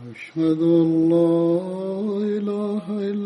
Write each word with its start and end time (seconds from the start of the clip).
أشهد 0.00 0.60
أن 0.62 1.08
لا 1.12 1.60
إله 2.38 2.84
إلا 2.88 3.21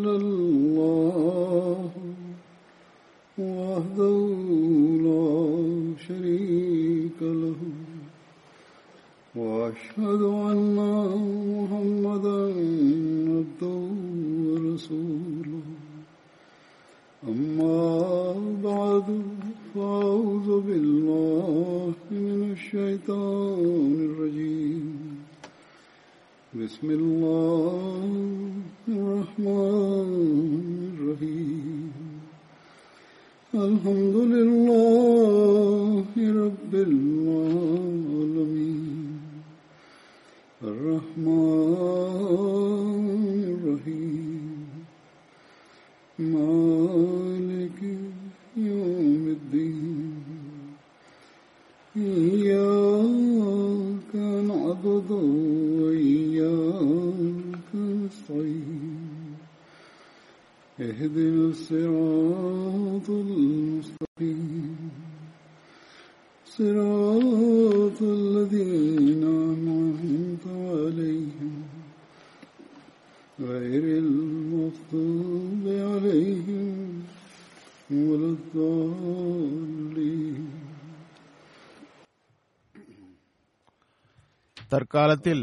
காலத்தில் 84.97 85.43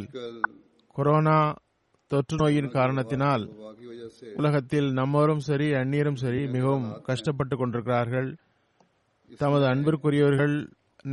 கொரோனா 0.95 1.37
தொற்று 2.11 2.35
நோயின் 2.41 2.69
காரணத்தினால் 2.77 3.43
உலகத்தில் 4.35 4.89
நம்மோரும் 4.99 5.43
சரி 5.47 5.67
அந்நியரும் 5.79 6.21
சரி 6.23 6.41
மிகவும் 6.55 6.87
கஷ்டப்பட்டுக் 7.07 7.61
கொண்டிருக்கிறார்கள். 7.61 8.29
தமது 9.41 9.63
அன்பிற்குரியவர்கள் 9.71 10.55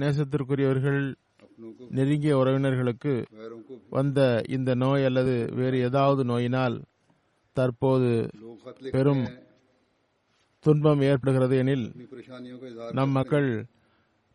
நேசத்திற்குரியவர்கள் 0.01 1.01
நெருங்கிய 1.97 2.33
உறவினர்களுக்கு 2.41 3.13
வந்த 3.97 4.21
இந்த 4.49 4.71
நோய் 4.83 5.05
அல்லது 5.05 5.35
வேறு 5.59 5.79
ஏதாவது 5.89 6.23
நோயினால் 6.25 6.77
தற்போது 7.57 8.11
பெரும் 8.95 9.25
துன்பம் 10.65 11.03
ஏற்படுகிறது 11.11 11.55
எனில் 11.63 11.87
நம் 12.93 13.15
மக்கள் 13.19 13.49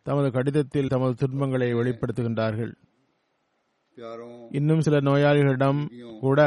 தமது 0.06 0.28
கடிதத்தில் 0.36 0.92
தமது 0.94 1.14
துன்பங்களை 1.22 1.68
வெளிப்படுத்துகின்றார்கள். 1.74 2.72
இன்னும் 4.50 4.80
சில 4.80 4.96
நோயாளிகளிடம் 5.00 5.80
கூட 6.20 6.40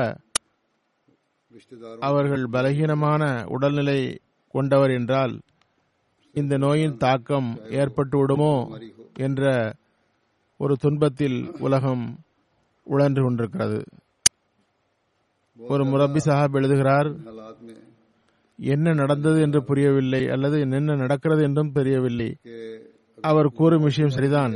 அவர்கள் 2.00 2.44
பலகீனமான 2.52 3.22
உடல்நிலை 3.48 4.00
கொண்டவர் 4.54 4.92
என்றால் 4.92 5.34
இந்த 6.36 6.58
நோயின் 6.58 6.98
தாக்கம் 6.98 7.50
ஏற்பட்டுவிடுமோ 7.80 8.54
என்ற 9.18 9.44
ஒரு 10.60 10.76
துன்பத்தில் 10.76 11.38
உலகம் 11.60 12.04
உழன்று 12.88 13.22
கொண்டிருக்கிறது. 13.24 13.80
ஒரு 15.60 15.84
முரபி 15.86 16.20
சாஹாப் 16.26 16.56
எழுதுகிறார் 16.56 17.10
என்ன 18.60 18.94
நடந்தது 18.94 19.40
என்று 19.42 19.60
புரியவில்லை 19.64 20.22
அல்லது 20.28 20.60
என்ன 20.60 20.96
நடக்கிறது 20.96 21.42
என்றும் 21.44 21.72
புரியவில்லை 21.72 22.30
அவர் 23.24 23.50
கூறும் 23.52 23.84
விஷயம் 23.84 24.16
சரிதான். 24.18 24.54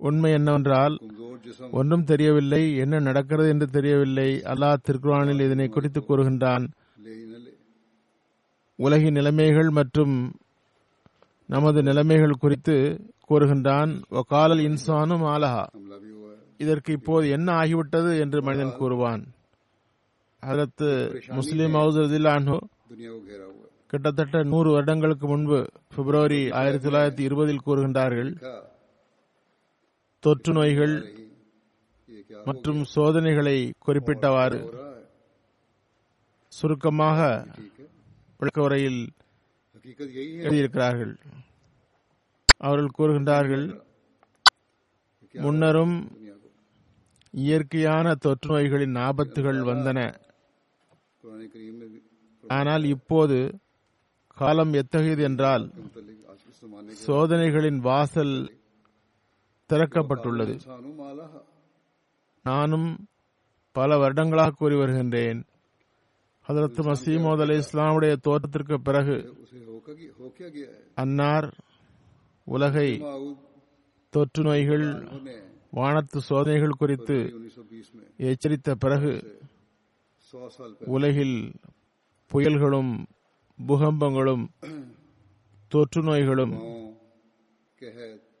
உண்மை 0.00 0.30
என்னவென்றால் 0.32 0.94
ஒன்றும் 1.70 2.04
தெரியவில்லை. 2.04 2.76
என்ன 2.76 2.98
நடக்கிறது 2.98 3.48
என்று 3.48 3.66
தெரியவில்லை. 3.66 4.28
அல்லாஹ் 4.44 4.82
திருக்குறானில் 4.86 5.44
இதனை 5.44 5.68
குறித்து 5.68 6.00
கூறுகின்றான். 6.00 6.66
உலகின் 8.76 9.12
நிலைமைகள் 9.12 9.70
மற்றும் 9.70 10.32
நமது 11.46 11.82
நிலைமைகள் 11.82 12.40
குறித்து 12.40 12.74
கூறுகின்றான். 13.28 13.92
ஒகாலல் 14.10 14.62
இன்சானும் 14.68 15.24
ஆலஹா 15.34 15.64
இதற்கு 16.56 16.92
இப்போது 16.92 17.28
என்ன 17.28 17.48
ஆகிவிட்டது 17.52 18.18
என்று 18.20 18.42
மனிதன் 18.42 18.76
கூறுவான். 18.76 19.22
அதற்கு 20.40 20.88
முஸ்லீம் 21.28 21.74
கிட்டத்தட்ட 23.86 24.42
நூறு 24.42 24.70
வருடங்களுக்கு 24.72 25.26
முன்பு 25.26 25.58
பிப்ரவரி 25.96 26.50
ஆயிரத்தி 26.50 26.88
தொள்ளாயிரத்தி 26.88 27.20
இருபதில் 27.20 27.64
கூறுகின்றார்கள். 27.66 28.30
தொற்று 30.20 30.52
நோய்கள் 30.52 30.94
மற்றும் 32.48 32.80
சோதனைகளை 32.94 33.58
குறிப்பிட்டவாறு 33.86 34.60
சுருக்கமாக 36.52 37.18
விளக்க 38.40 38.58
உரையில் 38.66 39.00
எழுதியிருக்கிறார்கள். 40.44 41.12
அவர்கள் 42.66 42.96
கூறுகின்றார்கள் 42.98 43.66
முன்னரும் 45.34 45.96
இயற்கையான 47.34 48.14
தொற்று 48.24 48.50
நோய்களின் 48.54 48.96
ஆபத்துகள் 49.08 49.60
வந்தன. 49.70 49.98
ஆனால் 52.44 52.84
இப்போது 52.94 53.38
காலம் 54.40 54.72
எத்தகையது 54.80 55.22
என்றால் 55.28 55.64
சோதனைகளின் 57.06 57.80
வாசல் 57.88 58.36
திறக்கப்பட்டுள்ளது. 59.70 60.54
நானும் 62.48 62.88
பல 63.76 63.90
வருடங்களாக 63.98 64.56
கூறி 64.58 64.76
வருகின்றேன். 64.76 65.40
ஹதரத் 66.46 66.80
மசீமோத் 66.88 67.42
அலி 67.44 67.56
இஸ்லாமுடைய 67.62 68.12
தோற்றத்திற்கு 68.26 68.76
பிறகு 68.80 69.16
அன்னார் 70.94 71.48
உலகை 72.46 72.88
தொற்று 74.12 74.42
நோய்கள் 74.42 74.86
வானத்து 75.70 76.18
சோதனைகள் 76.28 76.78
குறித்து 76.80 77.16
எச்சரித்த 78.28 78.74
பிறகு 78.84 79.12
உலகில் 80.86 81.36
புயல்களும் 82.30 82.92
பூகம்பங்களும் 83.58 84.44
தொற்று 85.72 86.00
நோய்களும் 86.02 86.54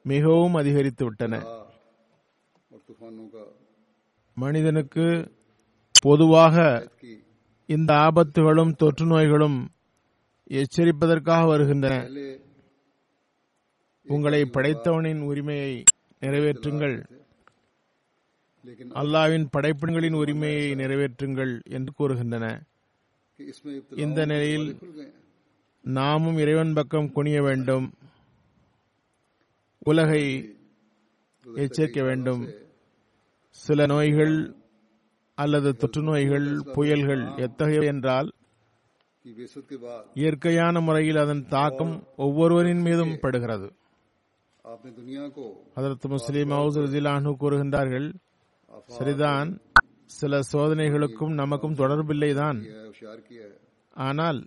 மிகவும் 0.04 0.54
அதிகரித்து 0.54 1.04
விட்டன. 1.04 1.34
மனிதனுக்கு 4.38 5.06
பொதுவாக 6.00 6.56
இந்த 7.66 7.94
ஆபத்துகளும் 7.94 8.72
தொற்று 8.72 9.06
நோய்களும் 9.06 9.68
எச்சரிப்பதற்காக 10.50 11.46
வருகின்றன. 11.46 11.96
உங்களை 14.02 14.40
படைத்தவனின் 14.42 15.20
உரிமையை 15.20 15.82
நிறைவேற்றுங்கள். 16.20 16.96
அல்லாவின் 19.00 19.46
படைப்பின்களின் 19.56 20.14
உரிமையை 20.14 20.70
நிறைவேற்றுங்கள் 20.74 21.52
என்று 21.70 21.92
கூறுகின்றன. 21.98 22.60
இந்த 23.96 24.24
நிலையில் 24.24 24.78
நாமும் 25.82 26.38
இறைவன் 26.38 26.72
பக்கம் 26.72 27.12
குனிய 27.12 27.42
வேண்டும். 27.42 27.92
உலகை 29.78 30.24
எச்சரிக்க 31.54 32.02
வேண்டும். 32.02 32.66
சில 33.58 33.86
நோய்கள் 33.86 34.34
அல்லது 35.34 35.76
தொற்று 35.76 36.02
நோய்கள் 36.02 36.46
புயல்கள் 36.74 37.24
எத்தகைய 37.36 37.80
என்றால் 37.82 38.28
இயற்கையான 40.14 40.80
முறையில் 40.80 41.16
அதன் 41.16 41.46
தாக்கம் 41.48 41.94
ஒவ்வொருவரின் 42.16 42.80
மீதும் 42.80 43.18
படுகிறது. 43.18 43.68
அதற்கு 45.74 46.08
முஸ்லீம் 46.08 46.50
ஹவுசு 46.50 47.34
கூறுகின்றார்கள் 47.40 48.06
சரிதான் 48.86 49.50
சில 50.06 50.40
சோதனைகளுக்கும் 50.52 51.34
நமக்கும் 51.34 51.74
தொடர்பில்லை 51.74 52.34
தான் 52.34 52.58
ஆனால் 53.96 54.38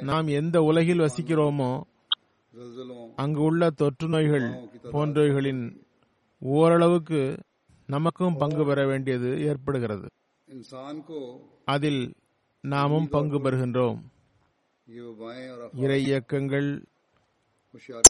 நாம் 0.00 0.26
எந்த 0.26 0.62
உலகில் 0.62 0.98
வசிக்கிறோமோ 0.98 1.72
அங்கு 3.16 3.40
உள்ள 3.40 3.70
தொற்று 3.70 4.08
நோய்கள் 4.08 4.48
போன்றவைகளின் 4.92 5.62
ஓரளவுக்கு 6.42 7.22
நமக்கும் 7.86 8.36
பங்கு 8.36 8.64
பெற 8.64 8.86
வேண்டியது 8.86 9.30
ஏற்படுகிறது. 9.40 10.06
அதில் 11.64 12.02
நாமும் 12.64 13.08
பங்கு 13.08 13.38
பெறுகின்றோம். 13.38 14.00
இறை 15.74 16.00
இயக்கங்கள் 16.04 16.68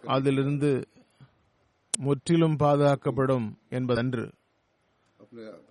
அதிலிருந்து 0.06 0.70
முற்றிலும் 1.98 2.56
பாதுகாக்கப்படும் 2.56 3.46
என்பதன்று. 3.70 4.24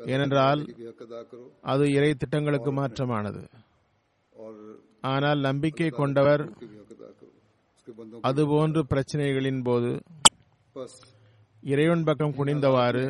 ஏனென்றால் 0.06 0.62
அது 1.62 1.84
இறை 1.92 2.14
திட்டங்களுக்கு 2.14 2.72
மாற்றமானது. 2.72 3.44
ஆனால் 5.02 5.40
நம்பிக்கை 5.40 5.90
கொண்டவர் 5.90 6.44
அதுபோன்று 8.30 8.82
பிரச்சனைகளின் 8.92 9.64
போது 9.64 9.92
இறைவன் 11.64 12.04
பக்கம் 12.04 12.36
குனிந்தவாறு 12.38 13.06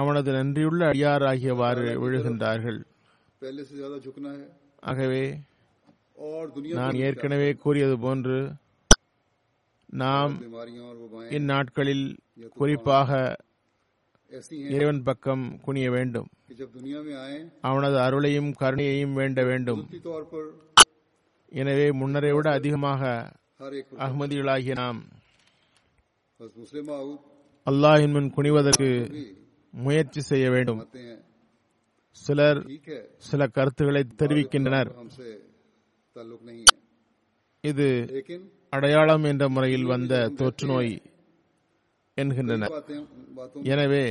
அவனது 0.00 0.30
நன்றியுள்ள 0.38 0.82
அடியாராகியவாறு 0.92 1.84
விழுகின்றார்கள். 2.02 2.80
ஆகவே 4.90 5.22
நான் 6.80 6.98
ஏற்கனவே 7.06 7.48
கூறியது 7.64 7.96
போன்று 8.04 8.38
நாம் 10.02 10.34
இந்நாட்களில் 11.38 12.06
குறிப்பாக 12.58 13.10
இறைவன் 14.74 15.02
பக்கம் 15.08 15.44
குனிய 15.64 15.88
வேண்டும். 15.96 16.28
அவனது 17.70 17.96
அருளையும் 18.06 18.50
கருணையையும் 18.60 19.16
வேண்ட 19.20 19.40
வேண்டும். 19.50 19.82
எனவே 21.62 21.86
முன்னரை 22.00 22.32
விட 22.36 22.48
அதிகமாக 22.58 23.02
அகமதிகளாகிய 24.04 24.74
நாம் 24.82 25.00
அல்லாஹின் 27.70 28.14
முன் 28.14 28.28
குனிவதற்கு 28.36 28.88
முயற்சி 29.74 30.20
செய்ய 30.28 30.46
வேண்டும். 30.54 30.80
சிலர் 32.16 32.60
சில 33.28 33.46
கருத்துக்களை 33.56 34.02
தெரிவிக்கின்றனர். 34.20 34.90
இது 37.70 37.86
அடையாளம் 38.76 39.24
என்ற 39.30 39.44
முறையில் 39.54 39.86
வந்த 39.92 40.14
தொற்று 40.40 40.66
நோய் 40.70 40.94
என்கின்றனர். 42.22 42.74
எனவே 43.74 44.04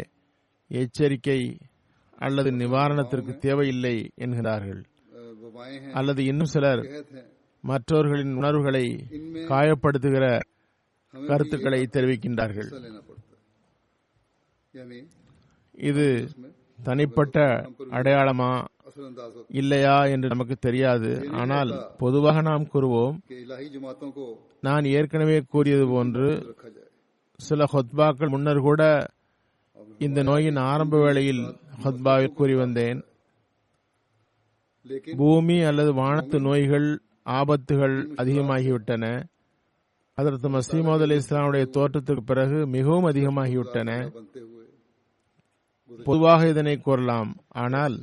எச்சரிக்கை 0.82 1.40
அல்லது 2.28 2.50
நிவாரணத்திற்கு 2.62 3.36
தேவையில்லை 3.48 3.96
என்கிறார்கள். 4.26 4.82
அல்லது 6.00 6.22
இன்னும் 6.32 6.52
சிலர் 6.56 6.84
மற்றவர்களின் 7.64 8.34
உணர்வுகளை 8.42 8.86
காயப்படுத்துகிற 9.52 10.26
கருத்துக்களை 11.14 11.82
தெரிவிக்கின்றார்கள். 11.96 12.72
இது 15.90 16.06
தனிப்பட்ட 16.88 17.38
அடையாளமா 17.98 18.52
இல்லையா 19.62 19.96
என்று 20.14 20.28
நமக்கு 20.34 20.56
தெரியாது. 20.68 21.10
ஆனால் 21.42 21.72
பொதுவாக 21.98 22.42
நாம் 22.42 22.70
கூறுவோம் 22.74 23.16
நான் 24.68 24.86
ஏற்கனவே 24.96 25.38
கூறியது 25.54 25.86
போன்று 25.88 26.30
சில 27.40 27.68
ஹொத்பாக்கள் 27.74 28.34
முன்னர் 28.34 28.66
கூட 28.70 28.82
இந்த 30.06 30.20
நோயின் 30.30 30.60
ஆரம்ப 30.72 31.00
வேளையில் 31.04 31.44
ஹொத்பாவில் 31.84 32.38
கூறி 32.40 32.56
வந்தேன். 32.56 33.00
பூமி 35.22 35.58
அல்லது 35.70 35.92
வானத்து 36.02 36.38
நோய்கள் 36.48 36.88
ஆபத்துகள் 37.40 37.98
அதிகமாகிவிட்டன. 38.22 39.06
அதற்கு 40.18 40.48
மசீமது 40.56 41.04
அலி 41.06 41.16
இஸ்லாமுடைய 41.22 41.66
தோற்றத்துக்கு 41.76 42.24
பிறகு 42.32 42.58
மிகவும் 42.78 43.10
அதிகமாகிவிட்டன. 43.12 43.90
பொதுவாக 46.08 46.48
இதனை 46.48 46.76
கூறலாம். 46.78 47.32
ஆனால் 47.64 47.96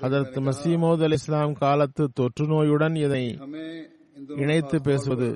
அதற்கு 0.00 0.38
மசீமோத் 0.40 1.04
அல் 1.06 1.16
இஸ்லாம் 1.18 1.54
காலத்து 1.54 2.04
தொற்று 2.18 2.44
நோயுடன் 2.46 2.96
இதனை 2.96 3.24
இணைத்து 4.42 4.76
பேசுவது. 4.80 5.30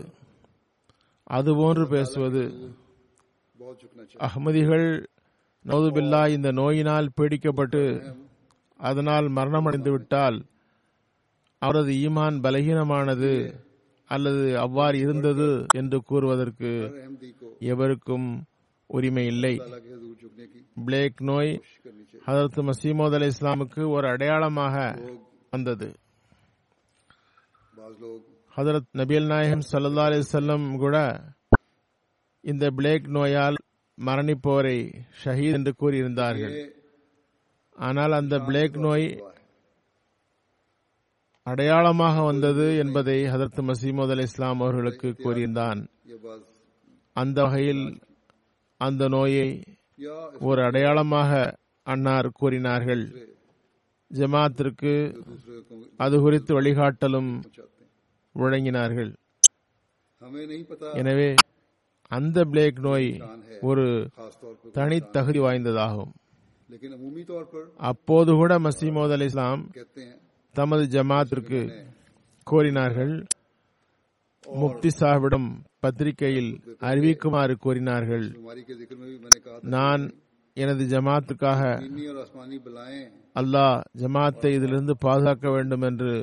அதுபோன்று 1.30 1.84
பேசுவது. 1.88 2.42
அஹ்மதிகள் 4.26 4.86
நௌதுபில்லா 5.64 6.22
இந்த 6.36 6.48
நோயினால் 6.60 7.12
பீடிக்கப்பட்டு 7.16 7.82
அதனால் 8.80 9.26
மரணமடைந்து 9.28 9.90
விட்டால் 9.90 10.38
அவரது 11.62 11.92
ஈமான் 12.04 12.36
பலகீனமானது 12.44 13.32
அல்லது 14.10 14.44
அவ்வாறு 14.58 14.98
இருந்தது 14.98 15.48
என்று 15.76 15.98
கூறுவதற்கு 16.02 16.70
எவருக்கும் 17.72 18.28
உரிமை 18.90 19.24
இல்லை. 19.26 19.54
பிளேக் 20.84 21.22
நோய் 21.22 21.62
ஹதரத் 22.26 22.70
மசீமோத் 22.70 23.14
அலி 23.14 23.26
இஸ்லாமுக்கு 23.26 23.88
ஒரு 23.88 24.08
அடையாளமாக 24.08 24.76
வந்தது. 25.50 25.88
ஹதரத் 28.56 28.90
நபியல் 28.92 29.26
நாயகம் 29.26 29.66
சல்லா 29.72 30.04
அலி 30.04 30.22
சொல்லம் 30.32 30.76
கூட 30.76 30.96
இந்த 32.40 32.70
பிளேக் 32.70 33.08
நோயால் 33.08 33.58
மரணிப்போரை 33.98 34.78
ஷஹீத் 35.24 35.52
என்று 35.52 35.74
கூறியிருந்தார்கள். 35.80 36.72
ஆனால் 37.76 38.12
அந்த 38.12 38.38
பிளேக் 38.38 38.76
நோய் 38.76 39.22
அடையாளமாக 41.42 42.22
வந்தது 42.22 42.76
என்பதை 42.76 43.22
ஹதரத் 43.22 43.60
மசீமோத் 43.70 44.10
அலி 44.10 44.22
இஸ்லாம் 44.22 44.60
அவர்களுக்கு 44.60 45.08
கூறியிருந்தான். 45.18 45.80
அந்த 47.12 47.42
வகையில் 47.42 48.00
அந்த 48.76 49.08
நோயை 49.08 49.64
ஒரு 50.48 50.60
அடையாளமாக 50.66 51.30
அன்னார் 51.86 52.28
கூறினார்கள். 52.40 53.04
ஜமாத்திற்கு 54.10 54.92
அது 56.04 56.16
குறித்து 56.24 56.52
வழிகாட்டலும் 56.58 57.30
வழங்கினார்கள். 58.34 59.10
எனவே 61.00 61.28
அந்த 62.16 62.44
பிளேக் 62.50 62.78
நோய் 62.86 63.10
ஒரு 63.70 63.86
தனித்தகுதி 64.76 65.40
வாய்ந்ததாகும். 65.46 66.12
அப்போது 67.90 68.30
கூட 68.40 68.52
மசீமோத் 68.66 69.14
அலி 69.16 69.28
இஸ்லாம் 69.30 69.62
தமது 70.54 70.84
ஜமாத்திற்கு 70.96 71.60
கோரினார்கள். 72.46 73.14
முக்தி 74.62 74.90
சாஹிவிடம் 74.98 75.48
பத்திரிகையில் 75.84 76.50
அறிவிக்குமாறு 76.90 77.54
கூறினார்கள். 77.64 78.26
நான் 79.74 80.02
எனது 80.56 80.84
ஜமாத்துக்காக 80.92 81.60
அல்லாஹ் 83.40 83.76
ஜமாத்தை 84.00 84.50
இதிலிருந்து 84.58 84.94
பாதுகாக்க 85.04 85.50
வேண்டும் 85.56 85.84
என்று 85.90 86.14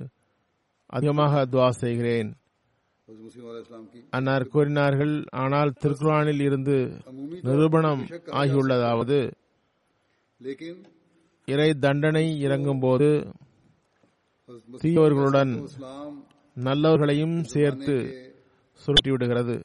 அதிகமாக 0.98 1.44
துவா 1.54 1.70
செய்கிறேன். 1.84 2.32
அன்னார் 4.18 4.52
கூறினார்கள் 4.54 5.16
ஆனால் 5.44 5.76
திருக்குறானில் 5.82 6.44
இருந்து 6.48 6.78
நிரூபணம் 7.48 8.04
ஆகியுள்ளதாவது. 8.42 9.20
இறை 11.48 11.70
தண்டனை 11.86 12.26
இறங்கும் 12.46 12.84
போது 12.86 13.10
தீயவர்களுடன் 14.82 15.54
நல்லவர்களையும் 16.56 17.38
சேர்த்து 17.54 17.96
சுருட்டிவிடுகிறது. 18.84 19.56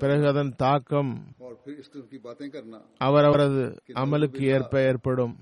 பிறகு 0.00 0.24
அதன் 0.30 0.52
தாக்கம் 0.62 1.12
அவர் 3.06 3.26
அவரது 3.28 3.62
அமலுக்கு 4.02 4.42
ஏற்ப 4.56 4.74
ஏற்படும். 4.90 5.34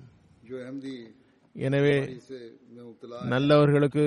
எனவே 1.54 1.97
நல்லவர்களுக்கு 3.35 4.04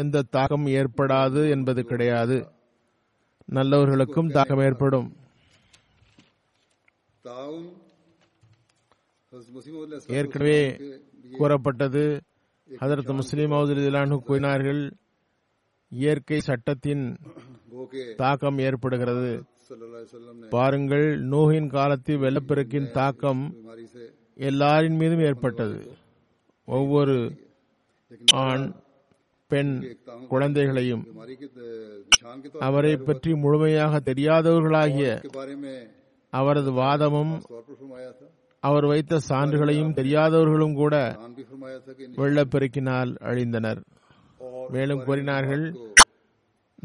எந்த 0.00 0.22
தாக்கம் 0.36 0.66
ஏற்படாது 0.78 1.42
என்பது 1.56 1.82
கிடையாது. 1.90 2.38
நல்லவர்களுக்கும் 3.58 4.32
தாக்கம் 4.36 4.62
ஏற்படும். 4.68 5.08
ஏற்கனவே 10.18 10.60
கூறப்பட்டது 11.38 12.04
ஹதரத் 12.68 13.12
முஸ்லீம் 13.12 13.50
அவுதுலானு 13.50 14.16
கூறினார்கள் 14.18 14.80
இயற்கை 15.92 16.40
சட்டத்தின் 16.40 17.04
தாக்கம் 18.16 18.58
ஏற்படுகிறது. 18.58 19.30
பாருங்கள் 20.50 21.06
நோகின் 21.24 21.68
காலத்தில் 21.68 22.18
வெள்ளப்பெருக்கின் 22.18 22.90
தாக்கம் 22.90 23.42
எல்லாரின் 24.38 24.96
மீதும் 24.96 25.20
ஏற்பட்டது. 25.20 25.78
ஒவ்வொரு 26.68 27.16
ஆண் 28.32 28.66
பெண் 29.50 29.72
குழந்தைகளையும் 30.28 31.04
அவரை 32.58 32.96
பற்றி 32.96 33.34
முழுமையாக 33.34 34.00
தெரியாதவர்களாகிய 34.00 35.08
அவரது 36.32 36.72
வாதமும் 36.72 37.34
அவர் 38.62 38.86
வைத்த 38.86 39.20
சான்றுகளையும் 39.28 39.92
தெரியாதவர்களும் 39.98 40.74
கூட 40.74 40.94
வெள்ளப்பெருக்கினால் 42.20 43.10
அழிந்தனர். 43.30 43.80
மேலும் 44.68 45.02
கூறினார்கள் 45.04 45.64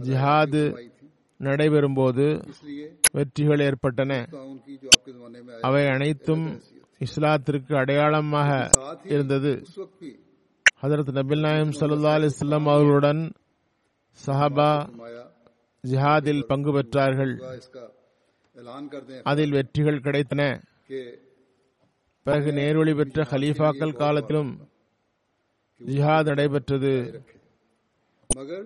ஜிஹாது 0.02 0.62
நடைபெறும் 1.40 1.94
போது 1.94 2.26
வெற்றிகள் 3.12 3.60
ஏற்பட்டன. 3.60 4.12
அவை 5.62 5.84
அனைத்தும் 5.88 6.46
இஸ்லாத்திற்கு 7.06 7.74
அடையாளமாக 7.76 8.50
இருந்தது. 9.04 9.52
ஹதரத் 10.82 11.12
நபில் 11.18 11.44
நாயம் 11.48 11.74
சல்லா 11.80 12.14
அலிஸ்லாம் 12.18 12.68
அவர்களுடன் 12.74 13.22
சஹாபா 14.26 14.72
ஜிஹாதில் 15.84 16.44
பங்கு 16.52 16.72
பெற்றார்கள். 16.78 17.34
அதில் 19.24 19.52
வெற்றிகள் 19.52 20.04
கிடைத்தன. 20.08 20.42
பிறகு 22.24 22.52
நேர்வழி 22.52 22.94
பெற்ற 22.96 23.24
ஹலீஃபாக்கள் 23.32 23.96
காலத்திலும் 23.96 24.52
ஜிஹாத் 25.86 26.24
நடைபெற்றது. 26.24 26.94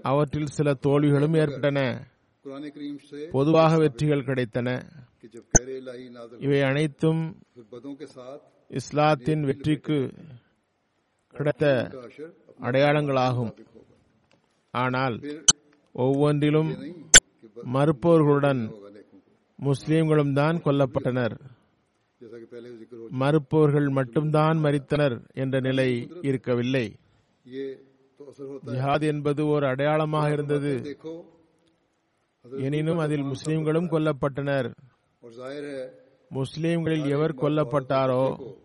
அவற்றில் 0.01 0.53
சில 0.57 0.73
தோல்விகளும் 0.73 1.35
ஏற்பட்டன. 1.35 1.79
பொதுவாக 3.31 3.77
வெற்றிகள் 3.77 4.27
கிடைத்தன. 4.27 4.67
இவை 6.39 6.61
அனைத்தும் 6.61 7.21
இஸ்லாத்தின் 8.67 9.43
வெற்றிக்கு 9.43 9.99
கிடைத்த 11.29 11.65
அடையாளங்களாகும். 12.61 13.51
ஆனால் 14.73 15.17
ஒவ்வொன்றிலும் 16.05 16.71
மறுப்பவர்களுடன் 17.73 18.63
முஸ்லீம்களும் 19.59 20.33
தான் 20.33 20.63
கொல்லப்பட்டனர். 20.63 21.35
மறுப்பவர்கள் 23.09 23.89
மட்டும்தான் 23.89 24.57
மறித்தனர் 24.57 25.17
என்ற 25.33 25.59
நிலை 25.59 26.11
இருக்கவில்லை. 26.21 26.95
ஜிஹாத் 28.65 29.01
என்பது 29.01 29.47
ஒரு 29.47 29.67
அடையாளமாக 29.67 30.31
இருந்தது. 30.31 30.97
எனினும் 32.57 32.97
அதில் 32.97 33.23
முஸ்லிம்களும் 33.23 33.89
கொல்லப்பட்டனர். 33.89 34.69
முஸ்லிம்களில் 36.29 37.09
எவர் 37.09 37.35
கொல்லப்பட்டாரோ 37.35 38.55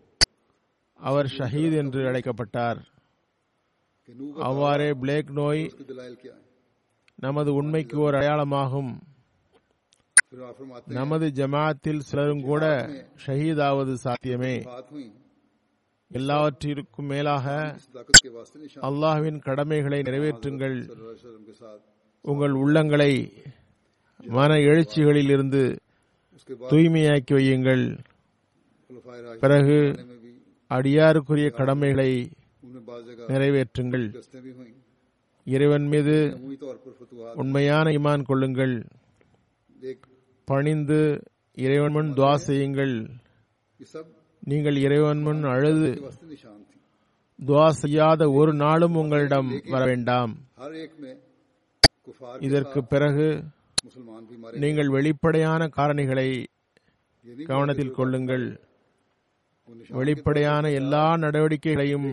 அவர் 0.95 1.25
ஷஹீத் 1.37 1.77
என்று 1.77 2.01
அழைக்கப்பட்டார். 2.07 2.79
அவ்வாறே 4.39 4.91
பிளேக் 4.93 5.31
நோய் 5.31 5.71
நமது 7.15 7.53
உண்மைக்கு 7.53 7.99
ஒரு 7.99 8.17
அடையாளமாகும். 8.17 8.93
நமது 10.85 11.25
ஜமாத்தில் 11.39 12.05
சிலரும் 12.09 12.41
கூட 12.41 12.65
ஷஹீதாவது 13.25 13.93
சாத்தியமே. 14.05 14.55
எல்லாவற்றிற்கும் 16.11 17.09
மேலாக 17.11 17.45
அல்லாஹ்வின் 18.87 19.39
கடமைகளை 19.47 19.99
நிறைவேற்றுங்கள். 19.99 20.77
உங்கள் 22.21 22.55
உள்ளங்களை 22.63 23.13
மன 24.37 24.51
எழுச்சிகளில் 24.69 25.31
இருந்து 25.35 25.63
தூய்மையாக்கி 26.71 27.33
வையுங்கள். 27.37 27.85
பிறகு 29.43 29.77
அடியாருக்குரிய 30.69 31.49
கடமைகளை 31.51 32.11
நிறைவேற்றுங்கள். 33.27 34.07
இறைவன் 35.53 35.87
மீது 35.93 36.17
உண்மையான 37.35 37.85
இமான் 37.99 38.27
கொள்ளுங்கள். 38.31 38.75
பணிந்து 40.49 40.99
இறைவன் 41.63 41.93
முன் 41.95 42.09
துவா 42.17 42.33
செய்யுங்கள். 42.47 42.95
நீங்கள் 44.51 44.77
இறைவன் 44.85 45.21
முன் 45.25 45.41
அழுது 45.53 45.91
துவா 47.39 47.67
செய்யாத 47.81 48.21
ஒரு 48.39 48.51
நாளும் 48.63 48.95
உங்களிடம் 49.01 49.49
வர 49.73 49.81
வேண்டாம். 49.91 50.33
இதற்கு 52.47 52.79
பிறகு 52.93 53.27
நீங்கள் 54.63 54.89
வெளிப்படையான 54.97 55.61
காரணிகளை 55.77 56.27
கவனத்தில் 57.51 57.95
கொள்ளுங்கள். 57.97 58.45
வெளிப்படையான 59.99 60.71
எல்லா 60.81 61.05
நடவடிக்கைகளையும் 61.23 62.09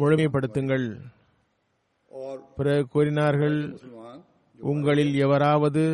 முழுமைப்படுத்துங்கள். 0.00 0.86
பிறகு 2.58 2.84
கூறினார்கள் 2.94 3.58
உங்களில் 4.58 5.14
எவராவது 5.26 5.84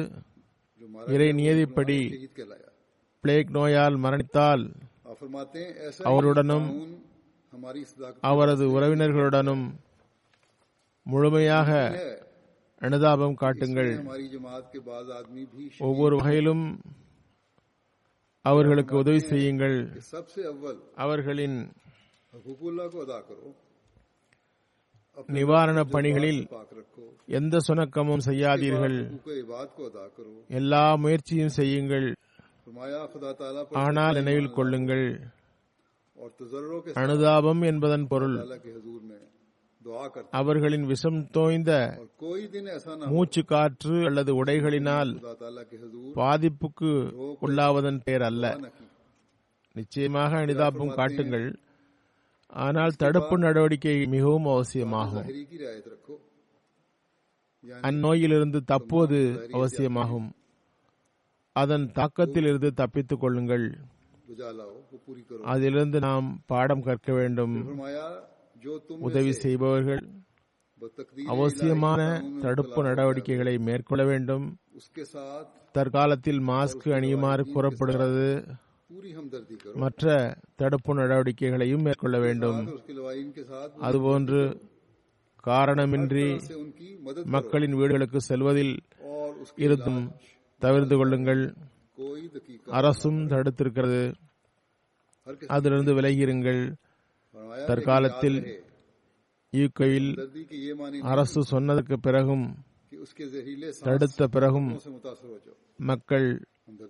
இறை 1.13 1.29
நியதிப்படி 1.33 1.99
பிளேக் 3.25 3.51
நோயால் 3.51 3.97
மரணித்தால் 3.97 4.65
அவருடனும் 6.05 6.69
அவரது 8.23 8.65
உறவினர்களுடனும் 8.71 9.65
முழுமையாக 11.07 11.71
அனுதாபம் 12.81 13.35
காட்டுங்கள் 13.35 13.91
ஒவ்வொரு 15.81 16.15
வகையிலும் 16.17 16.65
அவர்களுக்கு 18.45 18.95
உதவி 18.97 19.21
செய்யுங்கள் 19.25 19.77
அவர்களின் 20.97 21.59
நிவாரணப் 25.17 25.93
பணிகளில் 25.93 26.43
எந்த 27.31 27.57
சுணக்கமும் 27.67 28.25
செய்யாதீர்கள் 28.27 28.97
எல்லா 30.51 30.85
முயற்சியும் 30.97 31.55
செய்யுங்கள் 31.57 32.07
ஆனால் 33.83 34.17
நினைவில் 34.19 34.55
கொள்ளுங்கள் 34.55 35.07
அனுதாபம் 36.97 37.63
என்பதன் 37.63 38.07
பொருள் 38.07 38.37
அவர்களின் 40.33 40.85
விஷம் 40.85 41.21
தோய்ந்த 41.33 41.73
மூச்சு 43.07 43.43
காற்று 43.45 43.97
அல்லது 44.07 44.33
உடைகளினால் 44.35 45.11
பாதிப்புக்கு 46.17 46.91
உள்ளாவதன் 47.43 48.01
பெயர் 48.05 48.23
அல்ல 48.23 48.45
நிச்சயமாக 49.75 50.33
அனுதாபம் 50.37 50.97
காட்டுங்கள் 50.97 51.47
ஆனால் 52.53 52.97
தடுப்பு 52.97 53.39
நடவடிக்கை 53.39 54.07
மிகவும் 54.07 54.47
அவசியமாகும். 54.47 55.27
அந்நோயிலிருந்து 57.83 58.65
தப்புவது 58.65 59.49
அவசியமாகும். 59.53 60.33
அதன் 61.53 61.93
தாக்கத்திலிருந்து 61.95 62.71
தப்பித்துக் 62.71 63.21
கொள்ளுங்கள். 63.21 63.79
அதிலிருந்து 65.43 66.01
நாம் 66.01 66.43
பாடம் 66.47 66.83
கற்க 66.83 67.13
வேண்டும். 67.13 67.79
உதவி 68.89 69.33
செய்பவர்கள் 69.33 70.09
அவசியமான 71.27 72.31
தடுப்பு 72.41 72.83
நடவடிக்கைகளை 72.83 73.59
மேற்கொள்ள 73.59 74.05
வேண்டும். 74.05 74.57
தற்காலத்தில் 75.73 76.39
மாஸ்க் 76.39 76.87
அணியுமாறு 76.87 77.53
கூறப்படுகிறது. 77.53 78.45
மற்ற 79.75 80.35
தடுப்பு 80.55 80.95
நடவடிக்கைகளையும் 80.95 81.83
மேற்கொள்ள 81.83 82.19
வேண்டும். 82.19 82.81
அதுபோன்று 83.81 84.61
காரணமின்றி 85.47 86.41
மக்களின் 87.25 87.75
வீடுகளுக்கு 87.75 88.21
செல்வதில் 88.21 88.79
இருந்தும் 89.57 90.13
தவிர்த்து 90.59 90.97
கொள்ளுங்கள். 90.97 91.55
அரசும் 92.67 93.29
தடுத்திருக்கிறது. 93.29 94.15
அதிலிருந்து 95.47 95.95
விலகியிருங்கள். 95.95 96.75
தற்காலத்தில் 97.67 98.63
யூகையில் 99.53 101.01
அரசு 101.01 101.43
சொன்னதற்கு 101.43 102.01
பிறகும் 102.01 102.57
தடுத்த 103.81 104.27
பிறகும் 104.27 104.81
மக்கள் 105.77 106.45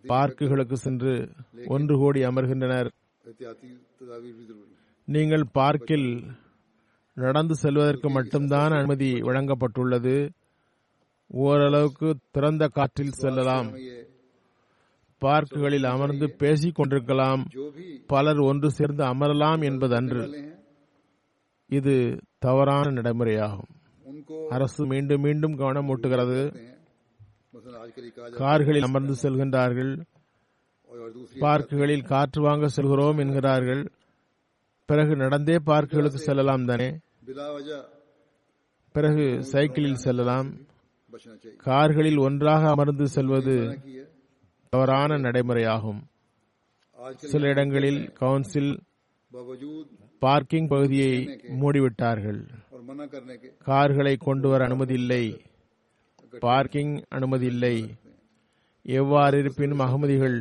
பார்க்குகளுக்கு 0.09 0.73
சென்று 0.73 1.31
ஒன்று 1.67 1.99
கோடி 1.99 2.25
அமர்கின்றனர். 2.25 2.91
நீங்கள் 5.05 5.45
பார்க்கில் 5.53 6.27
நடந்து 7.15 7.55
செல்வதற்கு 7.55 8.11
மட்டும்தான் 8.11 8.71
அனுமதி 8.71 9.13
வழங்கப்பட்டுள்ளது. 9.13 10.31
ஓரளவுக்கு 11.27 12.17
திறந்த 12.31 12.69
காற்றில் 12.69 13.11
செல்லலாம். 13.11 13.75
பார்க்குகளில் 15.21 15.85
அமர்ந்து 15.85 16.31
பேசிக் 16.31 16.75
கொண்டிருக்கலாம். 16.75 17.47
பலர் 18.07 18.39
ஒன்று 18.39 18.71
சேர்ந்து 18.71 19.05
அமரலாம் 19.05 19.61
என்பதன்று. 19.63 20.51
இது 21.67 22.21
தவறான 22.39 22.91
நடைமுறையாகும். 22.91 23.71
அரசு 24.49 24.87
மீண்டும் 24.87 25.21
மீண்டும் 25.21 25.55
கவனம் 25.55 25.89
ஊட்டுகிறது. 25.89 26.71
கார்களில் 28.31 28.83
அமர்ந்து 28.83 29.15
செல்கின்றார்கள். 29.23 29.93
பார்க்குகளில் 31.41 32.05
காற்று 32.05 32.43
வாங்க 32.43 32.69
செல்கிறோம் 32.69 33.19
என்கிறார்கள். 33.19 33.83
பிறகு 34.85 35.17
நடந்தே 35.17 35.57
பார்க்குகளுக்கு 35.67 36.21
செல்லலாம் 36.27 36.65
தானே. 36.65 36.99
பிறகு 38.93 39.45
சைக்கிளில் 39.45 40.03
செல்லலாம். 40.05 40.49
கார்களில் 41.57 42.17
ஒன்றாக 42.17 42.69
அமர்ந்து 42.69 43.07
செல்வது 43.09 43.79
தவறான 44.69 45.19
நடைமுறையாகும். 45.19 46.01
சில 47.15 47.49
இடங்களில் 47.49 48.13
கவுன்சில் 48.13 48.83
பார்க்கிங் 50.19 50.69
பகுதியை 50.69 51.41
மூடிவிட்டார்கள். 51.61 52.41
கார்களை 53.59 54.17
கொண்டு 54.17 54.49
வர 54.49 54.65
அனுமதி 54.65 54.95
இல்லை. 54.95 55.25
பார்க்கிங் 56.41 57.03
அனுமதி 57.09 57.47
இல்லை 57.47 57.77
எவ்வாறு 58.83 59.39
இருப்பினும் 59.39 59.79
அகமதிகள் 59.79 60.37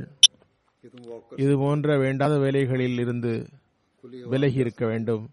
இது 1.35 1.57
போன்ற 1.57 1.97
வேண்டாத 1.97 2.37
வேலைகளில் 2.39 2.99
இருந்து 2.99 3.33
விலகி 4.03 4.59
இருக்க 4.59 4.85
வேண்டும். 4.85 5.29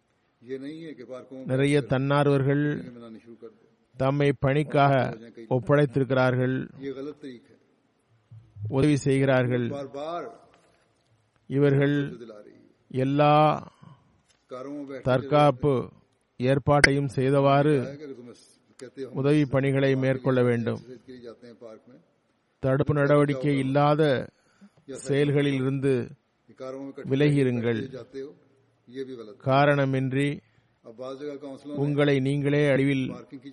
நிறைய 1.46 1.80
தன்னார்வர்கள் 1.80 2.64
தம்மை 3.96 4.32
பணிக்காக 4.38 4.94
ஒப்படைத்திருக்கிறார்கள். 5.48 6.56
உதவி 8.68 8.96
செய்கிறார்கள். 8.96 9.66
இவர்கள் 11.46 11.96
எல்லா 12.88 13.34
தற்காப்பு 15.02 15.90
ஏற்பாட்டையும் 16.40 17.10
செய்தவாறு 17.16 17.74
உதவி 19.10 19.44
பணிகளை 19.46 19.90
மேற்கொள்ள 19.96 20.42
வேண்டும். 20.42 20.80
தடுப்பு 22.62 22.94
நடவடிக்கை 22.94 23.58
இல்லாத 23.58 24.02
செயல்களில் 25.06 25.58
இருந்து 25.60 25.92
விலகியிருங்கள். 27.12 27.80
காரணமின்றி 29.44 30.28
உங்களை 31.84 32.18
நீங்களே 32.18 32.62
அழிவில் 32.68 33.06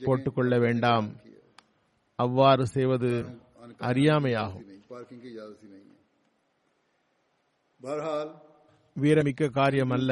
போட்டுக்கொள்ள 0.03 0.59
வேண்டாம். 0.59 1.07
அவ்வாறு 2.19 2.67
செய்வது 2.67 3.11
அறியாமையாகும். 3.79 4.65
வீரமிக்க 8.95 9.49
காரியம் 9.49 9.89
அல்ல 9.89 10.11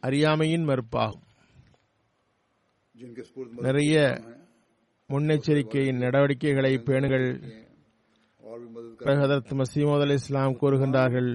அறியாமையின் 0.00 0.68
மறுப்பாகும். 0.68 1.24
நிறைய 3.56 4.20
முன்னெச்சரிக்கை 5.08 5.96
நடவடிக்கைகளை 5.98 6.74
பேணுங்கள். 6.74 7.42
ஹதரத் 9.00 9.60
மசீமோத் 9.60 10.00
அலி 10.00 10.12
இஸ்லாம் 10.12 10.58
கூறுகின்றார்கள் 10.60 11.30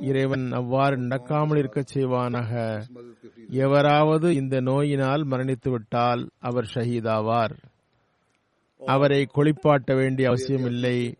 இறைவன் 0.00 0.52
அவ்வாறு 0.52 0.96
நடக்காமல் 0.96 1.58
இருக்க 1.58 1.82
செய்வானாக. 1.94 2.82
எவராவது 3.48 4.34
இந்த 4.34 4.60
நோயினால் 4.60 5.26
மரணித்து 5.26 5.70
விட்டால் 5.70 6.28
அவர் 6.38 6.70
ஷஹீதாவார். 6.74 7.54
அவரை 8.80 9.28
கொளிப்பாட்ட 9.34 9.96
வேண்டிய 9.96 10.28
அவசியமில்லை. 10.28 11.16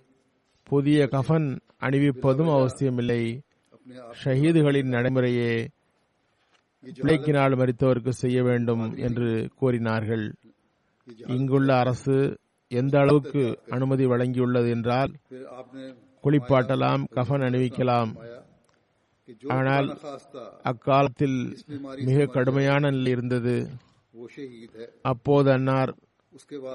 புதிய 0.62 1.04
கஃபன் 1.04 1.58
அணிவிப்பதும் 1.80 2.52
அவசியமில்லை. 2.58 3.40
ஷஹீதுகளின் 4.24 4.88
நடைமுறையே 4.88 5.68
விலைக்கினால் 6.84 7.58
மறித்தவருக்கு 7.60 8.12
செய்ய 8.22 8.38
வேண்டும் 8.48 8.84
என்று 9.08 9.28
கூறினார்கள். 9.60 10.24
இங்குள்ள 11.34 11.70
அரசு 11.82 12.16
எந்த 12.70 12.94
அளவுக்கு 13.02 13.42
அனுமதி 13.76 14.04
வழங்கியுள்ளது 14.12 14.68
என்றால் 14.76 15.12
குளிப்பாட்டலாம் 16.24 17.02
கஃன் 17.16 17.44
அணிவிக்கலாம். 17.48 18.12
ஆனால் 19.56 19.86
அக்காலத்தில் 20.70 21.38
மிக 22.08 22.26
கடுமையான 22.36 22.90
நிலை 22.90 23.10
இருந்தது. 23.16 23.56
அப்போது 25.10 25.50
அன்னார் 25.56 25.92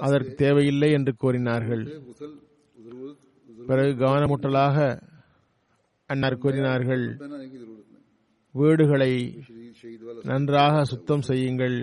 அதற்கு 0.06 0.32
தேவையில்லை 0.44 0.90
என்று 0.98 1.12
கூறினார்கள். 1.22 1.84
பிறகு 3.68 3.92
கவனமூட்டலாக 4.04 4.76
அன்னார் 6.10 6.42
கூறினார்கள். 6.44 7.06
வீடுகளை 8.60 9.12
நன்றாக 10.30 10.84
சுத்தம் 10.92 11.26
செய்யுங்கள். 11.28 11.76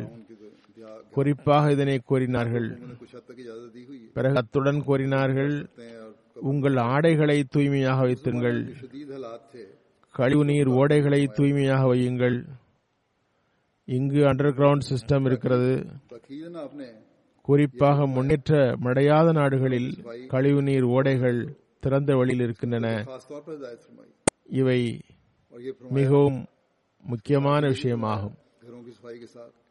குறிப்பாக 1.16 1.72
இதனை 1.76 1.96
கோரினார்கள் 2.10 2.68
பிறகு 4.16 4.38
அத்துடன் 4.42 4.82
கோரினார்கள் 4.88 5.54
உங்கள் 6.52 6.78
ஆடைகளை 6.94 7.38
தூய்மையாக 7.54 8.00
வைத்துங்கள். 8.08 8.60
கழிவு 10.16 10.44
நீர் 10.50 10.70
ஓடைகளை 10.82 11.22
தூய்மையாக 11.38 11.84
வையுங்கள். 11.92 12.38
இங்கு 13.98 14.22
அண்டர் 14.30 14.56
கிரவுண்ட் 14.60 14.88
சிஸ்டம் 14.92 15.26
இருக்கிறது. 15.30 15.74
குறிப்பாக 17.48 18.08
முன்னேற்ற 18.16 18.60
மடையாத 18.86 19.28
நாடுகளில் 19.40 19.90
கழிவு 20.34 20.62
நீர் 20.70 20.88
ஓடைகள் 20.96 21.40
திறந்த 21.84 22.12
வழியில் 22.20 22.44
இருக்கின்றன. 22.46 22.88
இவை 24.62 24.80
மிகவும் 25.98 26.40
முக்கியமான 27.06 27.70
விஷயமாகும். 27.70 28.36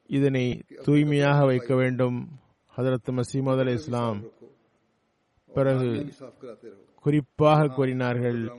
இதனை 0.07 0.63
தூய்மையாக 0.83 1.45
வைக்க 1.45 1.75
வேண்டும். 1.75 2.29
ஹதரத் 2.77 3.21
மசீமது 3.21 3.59
அலி 3.59 3.73
இஸ்லாம். 3.73 4.23
பிறகு 5.55 6.13
குறிப்பாக 6.95 7.67
கூறினார்கள். 7.67 8.53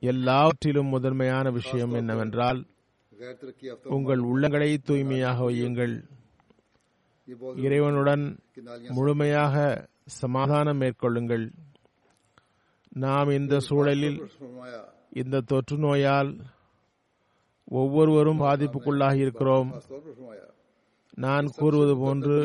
எல்லாவற்றிலும் 0.00 0.86
முதன்மையான 0.86 1.50
விஷயம் 1.50 1.92
என்னவென்றால் 1.92 2.66
உங்கள் 3.84 4.18
உள்ளங்களை 4.18 4.76
தூய்மையாக 4.76 5.50
வையுங்கள். 5.50 6.02
இறைவனுடன் 7.56 8.38
முழுமையாக 8.88 9.88
சமாதானம் 10.04 10.80
மேற்கொள்ளுங்கள். 10.80 11.52
நாம் 12.88 13.28
இந்த 13.28 13.58
சூழலில் 13.58 14.30
இந்த 15.12 15.40
தொற்று 15.40 15.78
நோயால் 15.78 16.36
ஒவ்வொருவரும் 17.68 18.40
பாதிப்புக்குள்ளாகி 18.40 19.20
இருக்கிறோம். 19.24 19.70
நான் 21.14 21.46
கூறுவது 21.56 21.96
போன்று 21.96 22.36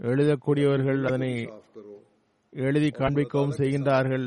எழுதக்கூடியவர்கள் 0.00 1.00
அதனை 1.04 1.30
எழுதி 2.50 2.88
காண்பிக்கவும் 2.88 3.56
செய்கின்றார்கள். 3.60 4.26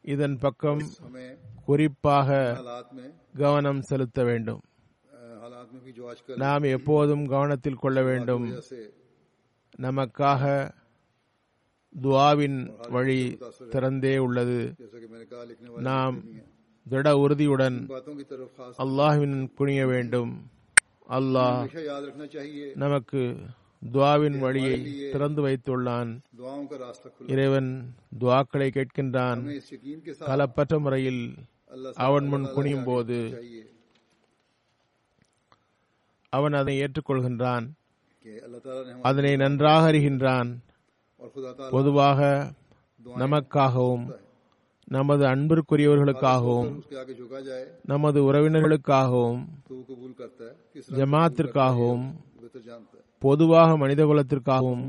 இதன் 0.00 0.38
பக்கம் 0.38 0.82
குறிப்பாக 1.64 2.38
கவனம் 3.36 3.82
செலுத்த 3.82 4.24
வேண்டும். 4.24 4.62
நாம் 6.36 6.62
எப்போதும் 6.62 7.24
கவனத்தில் 7.26 7.82
கொள்ள 7.82 8.02
வேண்டும். 8.02 8.46
நமக்காக 9.80 10.44
துவாவின் 12.02 12.58
வழி 12.90 13.20
திறந்தே 13.70 14.16
உள்ளது. 14.18 14.74
நாம் 15.88 16.16
திட 16.88 17.16
உறுதியுடன் 17.16 17.76
அல்லாஹுவின் 18.78 19.48
புனிய 19.54 19.86
வேண்டும். 19.86 20.50
அல்லாஹ் 21.08 22.74
நமக்கு 22.74 23.36
துவாவின் 23.92 24.38
வழியை 24.38 24.76
திறந்து 25.12 25.40
வைத்துள்ளான். 25.48 26.10
இறைவன் 27.26 27.94
துவாக்களை 28.20 28.68
கேட்கின்றான். 28.68 29.40
கலப்பற்ற 30.30 30.78
முறையில் 30.78 31.34
அவன் 31.94 32.26
முன் 32.26 32.46
குனியும் 32.56 32.84
போது 32.84 33.18
அவன் 36.28 36.52
அதை 36.52 36.74
ஏற்றுக்கொள்கின்றான். 36.80 37.66
அதனை 39.02 39.36
நன்றாக 39.36 39.92
அறிகின்றான். 39.92 40.50
பொதுவாக 41.70 42.52
நமக்காகவும் 43.18 44.06
நமது 44.94 45.24
அன்பிற்குரியவர்களுக்காகவும் 45.26 46.68
நமது 47.84 48.18
உறவினர்களுக்காகவும் 48.28 49.42
ஜமாத்திற்காகவும் 50.98 52.06
பொதுவாக 53.22 53.70
மனித 53.76 54.00
குலத்திற்காகவும் 54.04 54.84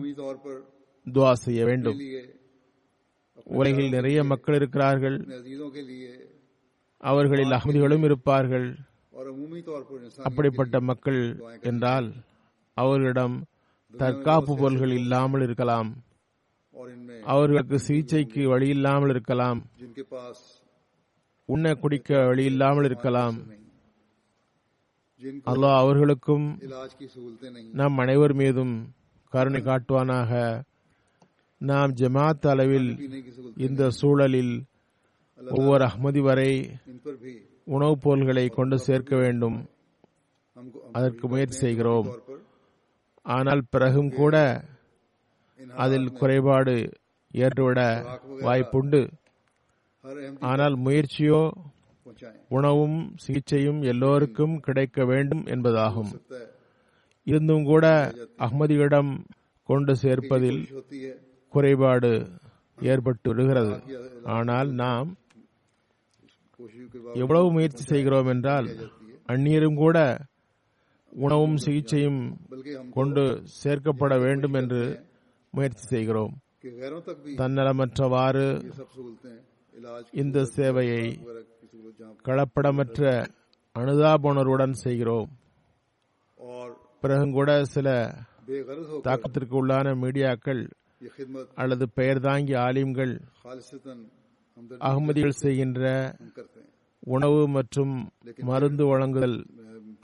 துவா 1.06 1.32
செய்ய 1.46 1.62
வேண்டும். 1.66 2.00
உலகில் 3.60 3.90
நிறைய 3.90 4.24
மக்கள் 4.24 4.56
இருக்கிறார்கள். 4.56 5.18
அவர்களில் 7.04 7.56
அகமதிகளும் 7.58 8.04
இருப்பார்கள். 8.04 8.68
அப்படிப்பட்ட 10.28 10.82
மக்கள் 10.90 11.22
என்றால் 11.62 12.10
அவர்களிடம் 12.78 13.38
தற்காப்பு 13.94 14.54
பொருள்கள் 14.58 14.94
இல்லாமல் 15.02 15.42
இருக்கலாம். 15.42 15.90
அவர்களுக்கு 17.34 17.78
சிகிச்சைக்கு 17.80 18.42
வழியில்லாமல் 18.52 19.12
இருக்கலாம். 19.16 19.60
உண்ண 21.54 21.74
குடிக்க 21.74 22.10
வழி 22.30 22.44
இல்லாமல் 22.52 22.88
இருக்கலாம் 22.90 23.38
அல்லாஹ் 25.52 25.78
அவர்களுக்கும் 25.84 26.46
நம் 27.80 27.98
அனைவர் 28.04 28.34
மீதும் 28.42 28.76
கருணை 29.34 29.62
காட்டுவானாக. 29.62 30.32
நாம் 31.62 31.96
ஜமாத் 32.02 32.46
அளவில் 32.52 32.92
இந்த 33.66 33.90
சூழலில் 34.00 34.54
ஒவ்வொரு 35.58 35.84
அஹ்மதி 35.86 36.22
வரை 36.28 36.52
உணவுப் 37.76 38.02
பொருள்களை 38.04 38.46
கொண்டு 38.58 38.78
சேர்க்க 38.88 39.14
வேண்டும். 39.24 39.58
அதற்கு 40.98 41.26
முயற்சி 41.28 41.58
செய்கிறோம். 41.64 42.08
ஆனால் 43.26 43.62
பிறகும் 43.70 44.12
கூட 44.20 44.36
அதில் 45.82 46.08
குறைபாடு 46.20 46.76
ஏற்றுவிட 47.42 47.80
வாய்ப்புண்டு. 48.46 49.02
ஆனால் 50.50 50.76
முயற்சியோ 50.86 51.42
உணவும் 52.58 52.98
சிகிச்சையும் 53.24 53.82
எல்லோருக்கும் 53.92 54.56
கிடைக்க 54.68 55.06
வேண்டும் 55.12 55.44
என்பதாகும். 55.56 56.12
இருந்தும் 57.28 57.66
கூட 57.72 57.86
அகமதியிடம் 58.46 59.12
கொண்டு 59.70 59.94
சேர்ப்பதில் 60.04 60.62
குறைபாடு 61.54 62.12
ஏற்பட்டு 62.78 63.28
வருகிறது 63.32 63.76
ஆனால் 64.38 64.70
நாம் 64.84 65.10
எவ்வளவு 67.24 67.48
முயற்சி 67.56 67.84
செய்கிறோம் 67.92 68.30
என்றால் 68.34 68.68
அந்நியரும் 69.34 69.78
கூட 69.84 69.98
உணவும் 71.24 71.58
சிகிச்சையும் 71.66 72.22
கொண்டு 72.98 73.24
சேர்க்கப்பட 73.62 74.14
வேண்டும் 74.26 74.58
என்று 74.62 74.82
முயற்சி 75.54 75.86
செய்கிறோம். 75.94 76.34
தன்னலமற்றவாறு 77.42 78.46
இந்த 80.22 80.40
சேவையை 80.56 81.04
களப்படமற்ற 82.28 83.02
அனுதாபுணர்வுடன் 83.76 84.76
செய்கிறோம். 84.86 85.30
பிறகு 87.04 87.66
சில 87.76 87.88
தாக்கத்திற்கு 89.08 89.56
உள்ளான 89.62 89.94
மீடியாக்கள் 90.04 90.62
அல்லது 91.62 91.86
பெயர் 92.00 92.22
தாங்கி 92.28 92.54
ஆலிம்கள் 92.68 93.14
அகமதிகள் 94.88 95.40
செய்கின்ற 95.44 95.84
உணவு 97.16 97.42
மற்றும் 97.48 97.94
மருந்து 98.50 98.86
வழங்குதல் 98.88 99.38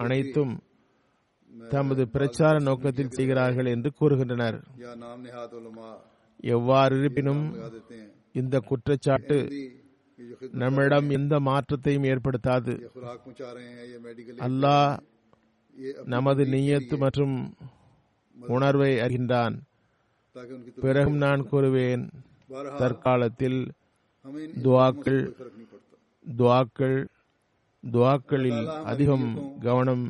அனைத்தும் 0.03 0.53
தமது 1.69 2.07
பிரச்சார 2.07 2.59
நோக்கத்தில் 2.59 3.15
செய்கிறார்கள் 3.17 3.65
என்று 3.65 3.91
கூறுகின்றனர். 3.99 4.57
எவ்வாறு 6.39 6.99
இருப்பினும் 6.99 7.43
இந்த 8.31 8.59
குற்றச்சாட்டு 8.59 9.37
நம்மிடம் 10.51 11.09
எந்த 11.09 11.39
மாற்றத்தையும் 11.39 12.03
ஏற்படுத்தாது. 12.03 12.73
அல்லாஹ் 14.47 14.97
நமது 16.05 16.43
நீயத்து 16.43 16.97
மற்றும் 16.97 17.35
உணர்வை 18.35 18.91
அறிகின்றான். 18.95 19.55
பிறகும் 20.81 21.17
நான் 21.17 21.47
கூறுவேன் 21.51 22.03
தற்காலத்தில் 22.77 23.59
துவாக்கள் 24.63 25.21
துவாக்கள் 26.25 26.97
துவாக்களில் 27.83 28.63
அதிகம் 28.91 29.27
கவனம் 29.59 30.05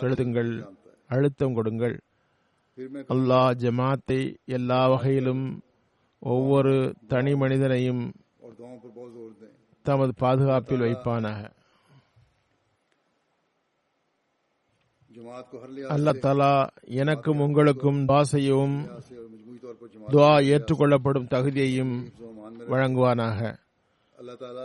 செலுத்துங்கள் 0.00 0.52
அழுத்தம் 1.14 1.56
கொடுங்கள். 1.58 1.96
அல்லாஹ் 3.14 3.50
ஜமாத்தை 3.62 4.20
எல்லா 4.56 4.80
வகையிலும் 4.92 5.44
ஒவ்வொரு 6.22 6.74
தனி 7.12 7.32
மனிதனையும் 7.42 8.04
தமது 9.86 10.12
பாதுகாப்பில் 10.22 10.84
வைப்பானாக. 10.86 11.40
அல்லா 15.94 16.12
தலா 16.24 16.52
எனக்கும் 17.02 17.42
உங்களுக்கும் 17.46 18.00
துவா 18.10 18.20
துவா 20.12 20.32
ஏற்றுக்கொள்ளப்படும் 20.54 21.30
தகுதியையும் 21.34 21.94
வழங்குவானாக. 22.72 23.40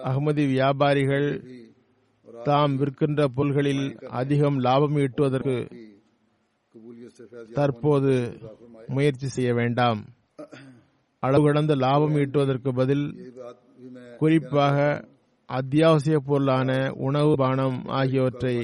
அகமதி 0.10 0.44
வியாபாரிகள் 0.54 1.28
தாம் 2.44 2.74
விற்கின்ற 2.80 3.28
பொருள்களில் 3.36 3.86
அதிகம் 4.20 4.58
லாபம் 4.60 4.96
ஈட்டுவதற்கு 4.96 5.56
தற்போது 7.54 8.12
முயற்சி 8.88 9.28
செய்ய 9.28 9.54
வேண்டாம். 9.54 10.06
அளவு 11.20 11.46
கடந்த 11.46 11.76
லாபம் 11.76 12.16
ஈட்டுவதற்கு 12.16 12.70
பதில் 12.70 13.06
குறிப்பாக 14.18 14.78
அத்தியாவசிய 15.46 16.20
பொருளான 16.20 16.92
உணவு 17.08 17.36
பானம் 17.36 17.86
ஆகியவற்றை 18.00 18.56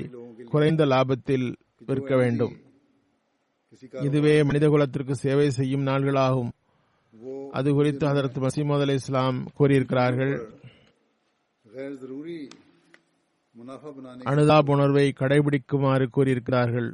குறைந்த 0.52 0.86
லாபத்தில் 0.86 1.48
விற்க 1.86 2.16
வேண்டும். 2.16 2.54
இதுவே 4.02 4.42
மனிதகுலத்திற்கு 4.42 5.12
சேவை 5.12 5.50
செய்யும் 5.50 5.88
நாள்களாகும். 5.88 6.52
அது 7.52 7.74
குறித்து 7.74 8.08
அதற்கு 8.08 8.40
மசீமது 8.40 8.82
அலி 8.82 8.94
இஸ்லாம் 8.94 9.38
கூறியிருக்கிறார்கள். 9.58 10.34
அனுதாப 14.30 14.72
உணர்வை 14.72 15.14
கடைபிடிக்குமாறு 15.20 16.06
கூறியிருக்கிறார்கள். 16.16 16.90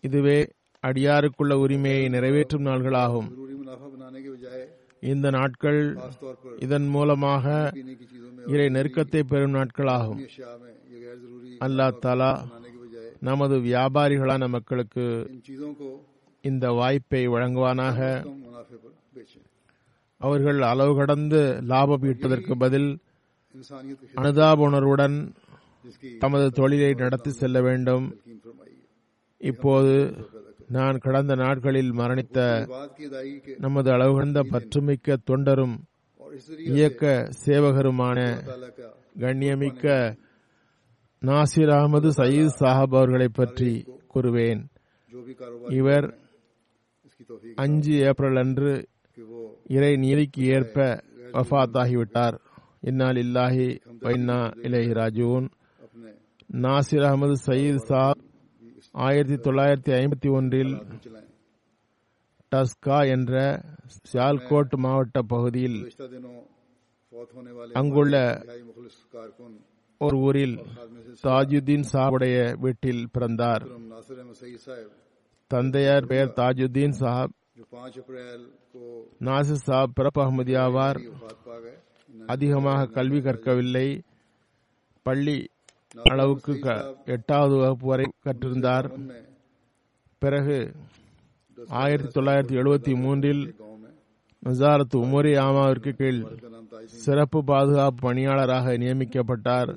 இதுவே 0.00 0.38
அடியாருக்குள்ள 0.82 1.52
உரிமையை 1.52 2.08
நிறைவேற்றும் 2.08 2.66
நாள்களாகும். 2.66 3.28
இந்த 5.00 5.30
நாட்கள் 5.30 5.98
இதன் 6.58 6.86
மூலமாக 6.86 7.72
இறை 8.46 8.66
நெருக்கத்தை 8.68 9.22
பெறும் 9.22 9.54
நாட்களாகும். 9.54 10.20
அல்லா 11.66 11.86
தலா 11.98 12.32
நமது 13.20 13.56
வியாபாரிகளான 13.58 14.48
மக்களுக்கு 14.48 15.06
இந்த 16.40 16.72
வாய்ப்பை 16.72 17.28
வழங்குவானாக. 17.28 17.98
அவர்கள் 20.18 20.62
அளவு 20.62 20.96
கடந்து 20.96 21.40
லாபம் 21.62 22.02
ஈட்டுவதற்கு 22.02 22.54
பதில் 22.54 22.90
அனுதாப 24.14 24.58
உணர்வுடன் 24.58 25.34
தமது 26.18 26.50
தொழிலை 26.50 26.90
நடத்தி 26.92 27.30
செல்ல 27.30 27.60
வேண்டும். 27.60 28.16
இப்போது 29.38 29.94
நான் 30.68 30.98
கடந்த 30.98 31.34
நாட்களில் 31.34 31.92
மரணித்த 31.92 32.38
நமது 33.58 33.90
அளவுகந்த 33.90 34.40
பற்றுமிக்க 34.42 35.16
தொண்டரும் 35.30 35.76
இயக்க 36.58 37.30
சேவகருமான 37.44 38.18
கண்ணியமிக்க 39.18 39.86
நாசிர் 41.22 41.72
அகமது 41.76 42.10
சயீத் 42.16 42.58
சாஹப் 42.60 42.94
அவர்களை 42.96 43.28
பற்றி 43.28 43.72
கூறுவேன். 44.14 44.62
இவர் 45.68 46.18
அஞ்சு 47.54 47.94
ஏப்ரல் 47.98 48.36
அன்று 48.36 48.88
இறை 49.66 49.96
நீதிக்கு 49.96 50.44
ஏற்ப 50.46 51.02
வஃத்தாகிவிட்டார். 51.32 52.38
வஃபாத்தாகிவிட்டார் 52.79 52.89
இன்னால் 52.89 53.19
இல்லாஹி 53.23 53.67
வைனா 54.05 54.37
இலஹி 54.67 54.91
ராஜூன் 54.99 55.47
अपने 55.81 56.11
நாசிர் 56.63 57.05
அகமது 57.07 57.35
சயீத் 57.45 57.85
சாப் 57.89 58.21
ஆயிரத்தி 59.05 59.37
தொள்ளாயிரத்தி 59.45 59.91
ஐம்பத்தி 59.99 60.29
ஒன்றில் 60.37 60.73
चलाएं 60.97 61.23
டஸ்கா 62.51 62.97
என்ற 63.13 63.33
சியால்கோட் 64.05 64.75
மாவட்ட 64.83 65.17
பகுதியில் 65.31 65.79
पिछले 65.85 66.07
दिनों 66.09 66.35
फौत 67.13 67.29
होने 67.35 67.51
वाले 67.57 67.71
அங்குள்ள 67.79 68.13
इंतहाई 68.35 68.61
मुखलिस 68.67 68.97
कारकुन 69.13 69.51
ஒரு 70.01 70.15
ஊரில் 70.25 70.55
खादमे 70.67 71.01
से 71.05 71.11
தாஜுதீன் 71.25 71.85
சாஹுடைய 71.91 72.35
வீட்டில் 72.63 73.03
பிறந்தார் 73.15 73.63
हम 73.67 73.83
नासिर 73.91 74.17
अहमद 74.17 74.37
सईद 74.41 74.59
साहब 74.65 74.89
தந்தையார் 75.51 76.09
பெயர் 76.11 76.31
தாஜுதீன் 76.39 76.95
சாஹப் 77.01 77.33
जो 77.57 77.63
पाँच 77.73 77.93
अप्रैल 78.01 78.41
को 78.73 78.81
நாசிர் 79.27 79.63
சாப் 79.67 79.95
பிறப்பு 79.97 80.19
அகமதி 80.23 80.53
அதிகமாக 82.26 82.86
கல்வி 82.86 83.20
கற்கவில்லை. 83.20 84.02
பள்ளி 85.02 85.48
அளவுக்கு 86.02 86.52
எட்டாவது 87.04 87.56
வகுப்பு 87.56 87.86
வரை 87.86 88.06
கற்றிருந்தார். 88.26 88.88
பிறகு 90.18 90.72
ஆயிரத்தி 91.68 92.20
தொள்ளாயிரத்தி 92.20 92.58
எழுபத்தி 92.60 92.94
மூன்றில் 92.94 93.54
நசாரத் 94.44 94.96
உமரி 94.96 95.32
ஆமாவிற்கு 95.38 95.90
கீழ் 95.92 96.22
சிறப்பு 96.84 97.44
பாதுகாப்பு 97.44 98.00
பணியாளராக 98.00 98.72
நியமிக்கப்பட்டார். 98.72 99.70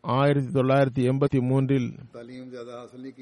ஆயிரத்தி 0.00 0.60
தொள்ளாயிரத்தி 0.60 1.02
எண்பத்தி 1.10 1.40
மூன்றில் 1.40 1.88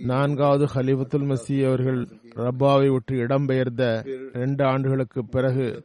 நான்காவது 0.05 0.65
ஹலிபுத்துல் 0.65 1.27
மசி 1.31 1.67
அவர்கள் 1.67 2.01
ரப்பாவை 2.35 2.89
விட்டு 2.93 3.15
இடம்பெயர்ந்த 3.15 3.85
இரண்டு 4.35 4.65
ஆண்டுகளுக்கு 4.65 5.25
பிறகு 5.25 5.85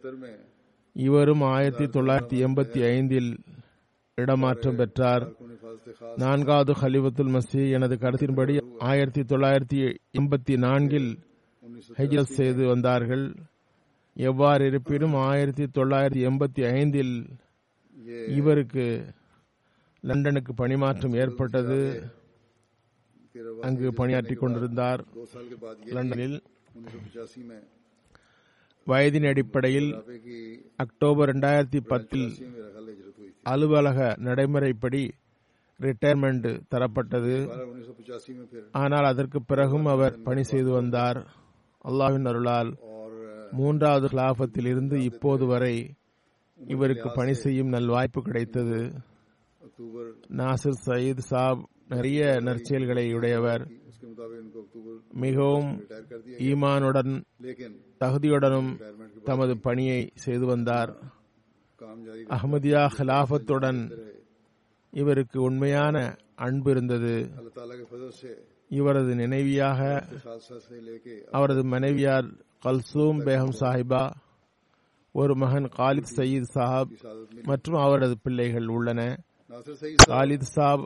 இவரும் 0.94 1.42
ஆயிரத்தி 1.42 1.86
தொள்ளாயிரத்தி 1.86 2.38
எண்பத்தி 2.48 2.82
ஐந்தில் 2.86 3.38
இடமாற்றம் 4.16 4.76
பெற்றார். 4.76 5.32
நான்காவது 6.16 6.74
ஹலிவத்துல் 6.74 7.32
மசி 7.36 7.72
எனது 7.72 7.96
கருத்தின்படி 7.96 8.62
ஆயிரத்தி 8.80 9.22
தொள்ளாயிரத்தி 9.22 9.98
எண்பத்தி 10.20 10.58
நான்கில் 10.58 11.20
ஹஜ்ரத் 11.98 12.36
செய்து 12.40 12.68
வந்தார்கள். 12.68 13.36
எவ்வாறு 14.14 14.66
இருப்பினும் 14.66 15.16
ஆயிரத்தி 15.16 15.64
தொள்ளாயிரத்தி 15.64 16.22
எண்பத்தி 16.30 16.74
ஐந்தில் 16.74 17.26
இவருக்கு 18.28 19.06
லண்டனுக்கு 20.02 20.54
பணிமாற்றம் 20.54 21.14
ஏற்பட்டது. 21.14 22.04
அங்கு 23.62 23.94
பணியாற்றி 23.94 24.36
கொண்டிருந்தார். 24.36 25.04
லண்டனில் 25.84 26.42
வயதின் 28.88 29.28
அடிப்படையில் 29.28 29.90
அக்டோபர் 30.84 31.30
ரெண்டாயிரத்தி 31.30 31.80
பத்தில் 31.92 32.28
அலுவலக 33.52 34.00
நடைமுறைப்படி 34.28 35.04
ரிட்டையர்மெண்ட் 35.80 36.50
தரப்பட்டது. 36.74 37.36
ஆனால் 38.82 39.08
அதற்கு 39.12 39.40
பிறகும் 39.44 39.88
அவர் 39.94 40.16
பணி 40.28 40.44
செய்து 40.44 40.72
வந்தார். 40.72 41.20
அல்லாவின் 41.86 42.28
அருளால் 42.32 42.72
மூன்றாவது 43.52 44.08
கிலாபத்தில் 44.08 44.68
இருந்து 44.68 44.98
இப்போது 45.04 45.46
வரை 45.46 45.76
இவருக்கு 46.58 47.10
பணி 47.16 47.34
செய்யும் 47.34 47.74
நல் 47.76 47.92
வாய்ப்பு 47.96 48.22
கிடைத்தது. 48.22 48.80
நாசிர் 50.42 50.84
சயீத் 50.86 51.28
சாப் 51.32 51.62
நிறைய 51.88 52.22
நற்செயல்களை 52.48 53.06
உடையவர். 53.14 53.66
மிகவும் 55.24 55.70
ஈமானுடன் 56.48 57.14
தகுதியுடனும் 58.02 58.72
தமது 59.24 59.54
பணியை 59.60 60.00
செய்து 60.16 60.46
வந்தார். 60.46 60.92
அஹமதியா 62.36 62.82
ஹிலாபத்துடன் 62.96 63.82
இவருக்கு 64.94 65.38
உண்மையான 65.42 65.96
அன்பு 66.46 66.70
இருந்தது. 66.72 67.16
இவரது 68.80 69.14
நினைவியாக 69.16 69.80
அவரது 71.32 71.64
மனைவியார் 71.64 72.28
கல்சூம் 72.66 73.20
பேகம் 73.28 73.56
சாஹிபா 73.60 74.04
ஒரு 75.16 75.34
மகன் 75.36 75.68
காலித் 75.80 76.14
சயீத் 76.16 76.54
சாஹாப் 76.56 76.94
மற்றும் 77.44 77.80
அவரது 77.86 78.16
பிள்ளைகள் 78.24 78.68
உள்ளன. 78.68 79.02
காலித் 80.12 80.48
சாப் 80.56 80.86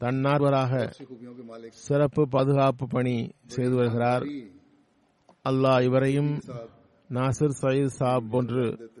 தன்னார்வராக 0.00 0.90
சிறப்பு 1.68 2.28
பாதுகாப்பு 2.28 2.86
பணி 2.86 3.30
செய்து 3.46 3.74
வருகிறார். 3.74 4.22
அல்லாஹ் 5.48 5.82
இவரையும் 5.82 6.40
நாசிர் 7.10 7.56
சயீத் 7.62 7.96
சாப் 7.98 8.24
போன்று 8.30 8.92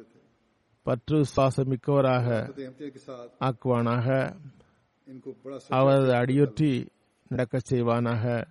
பற்று 0.82 1.24
சுவாசம் 1.36 1.64
மிக்கவராக 1.64 2.52
ஆக்குவானாக. 3.40 4.36
அவரது 5.68 6.12
அடியொற்றி 6.12 6.86
நடக்கச் 7.28 7.72
செய்வானாக. 7.72 8.44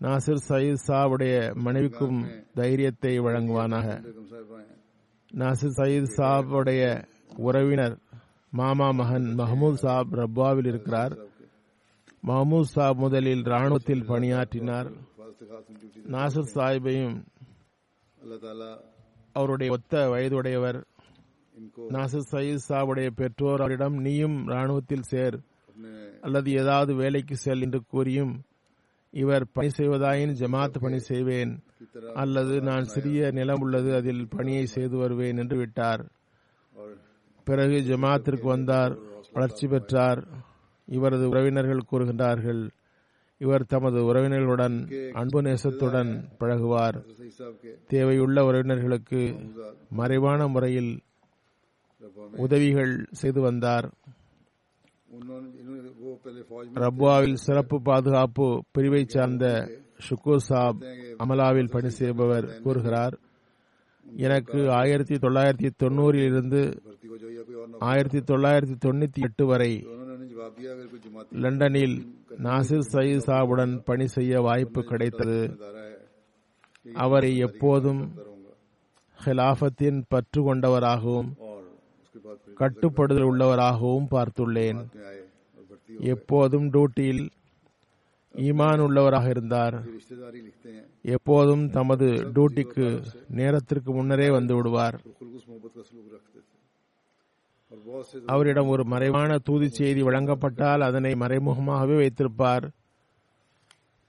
நாசிர் 0.00 0.44
சயீத் 0.48 0.84
சாவுடைய 0.86 1.54
மனைவிக்கும் 1.54 2.26
தைரியத்தை 2.54 3.20
வழங்குவானாக. 3.20 4.04
நாசிர் 5.34 5.76
சயீத் 5.76 6.14
சாபுடைய 6.16 7.04
உறவினர் 7.36 7.98
மாமா 8.50 8.90
மகன் 8.90 9.34
மஹமூத் 9.38 9.74
சாப் 9.74 10.14
ரப்பாவில் 10.14 10.66
இருக்கிறார். 10.66 11.32
மஹமூத் 12.26 12.60
சாப் 12.60 12.96
முதலில் 12.96 13.42
ராணுவத்தில் 13.42 14.04
பணியாற்றினார். 14.04 14.92
நாசர் 16.08 16.48
சாஹிபையும் 16.54 17.24
அவருடைய 19.32 19.72
ஒத்த 19.72 20.08
வயதுடையவர். 20.08 20.84
நாசர் 21.88 22.26
சயீத் 22.30 22.64
சாபுடைய 22.68 23.10
பெற்றோர் 23.10 23.60
அவரிடம் 23.60 23.94
நீயும் 23.94 24.46
ராணுவத்தில் 24.46 25.02
சேர். 25.02 25.40
அல்லது 26.20 26.52
ஏதாவது 26.52 26.94
வேலைக்கு 26.94 27.36
செல் 27.36 27.60
என்று 27.60 27.82
கூறியும் 27.88 28.42
இவர் 29.10 29.46
பணி 29.52 29.68
செய்வதாயின் 29.76 30.32
ஜமாத் 30.32 30.78
பணி 30.80 30.98
செய்வேன். 30.98 31.62
அல்லது 32.14 32.60
நான் 32.60 32.84
சிறிய 32.84 33.30
நிலம் 33.30 33.60
உள்ளது 33.60 33.94
அதில் 33.94 34.28
பணியை 34.28 34.66
செய்து 34.66 34.96
வருவேன் 34.96 35.36
என்று 35.36 35.56
விட்டார். 35.56 36.10
பிறகு 37.44 37.72
ஜமாத்திற்கு 37.72 38.42
வந்தார் 38.42 38.98
வளர்ச்சி 39.32 39.66
பெற்றார். 39.66 40.52
இவரது 40.86 41.28
உறவினர்கள் 41.28 41.88
கூறுகின்றார்கள். 41.92 42.70
இவர் 43.38 43.66
தமது 43.66 44.14
உறவினர்களுடன் 44.14 44.76
அன்பு 45.12 45.42
நேசத்துடன் 45.42 46.24
பழகுவார். 46.40 47.04
தேவையுள்ள 47.88 48.40
உறவினர்களுக்கு 48.40 49.50
மறைவான 49.90 50.48
முறையில் 50.48 51.00
உதவிகள் 52.36 53.06
செய்து 53.10 53.40
வந்தார். 53.40 53.90
ரப்வாவில் 56.74 57.34
சிறப்பு 57.34 57.82
பாதுகாப்பு 57.82 58.64
பிரிவை 58.72 59.04
சார்ந்த 59.04 59.70
ஷுக்கூர் 60.08 60.36
சாப் 60.36 60.76
அமலாவில் 61.18 61.70
பணி 61.70 61.88
செய்பவர் 61.88 62.60
கூறுகிறார். 62.62 63.18
எனக்கு 64.16 64.70
ஆயிரத்தி 64.70 65.14
தொள்ளாயிரத்தி 65.14 65.70
தொண்ணூறில் 65.82 66.26
இருந்து 66.26 66.60
ஆயிரத்தி 67.78 68.18
தொள்ளாயிரத்தி 68.18 68.76
தொண்ணூத்தி 68.84 69.20
எட்டு 69.22 69.46
வரை 69.46 69.72
லண்டனில் 71.42 71.96
நாசிர் 72.42 72.88
சயீத் 72.92 73.26
சாவுடன் 73.26 73.80
பணி 73.84 74.06
செய்ய 74.06 74.40
வாய்ப்பு 74.40 74.82
கிடைத்தது. 74.82 75.38
அவரை 77.04 77.36
எப்போதும் 77.36 78.02
ஹிலாஃபத்தின் 79.18 80.00
பற்று 80.08 80.42
கொண்டவராகவும் 80.42 81.30
கட்டுப்படுதல் 82.54 83.28
உள்ளவராகவும் 83.30 84.08
பார்த்துள்ளேன். 84.10 84.80
எப்போதும் 86.12 86.70
டியூட்டியில் 86.70 87.24
ஈமான் 88.34 88.80
உள்ளவராக 88.80 89.28
இருந்தார். 89.28 89.82
எப்போதும் 91.02 91.70
தமது 91.70 92.06
டியூட்டிக்கு 92.06 93.04
நேரத்திற்கு 93.28 93.92
முன்னரே 93.92 94.30
வந்து 94.30 94.54
விடுவார். 94.54 95.00
அவரிடம் 98.26 98.68
ஒரு 98.68 98.84
மறைவான 98.84 99.38
தூதி 99.38 99.68
செய்தி 99.68 100.02
வழங்கப்பட்டால் 100.02 100.80
அதனை 100.80 101.12
மறைமுகமாகவே 101.12 101.96
வைத்திருப்பார். 101.96 102.70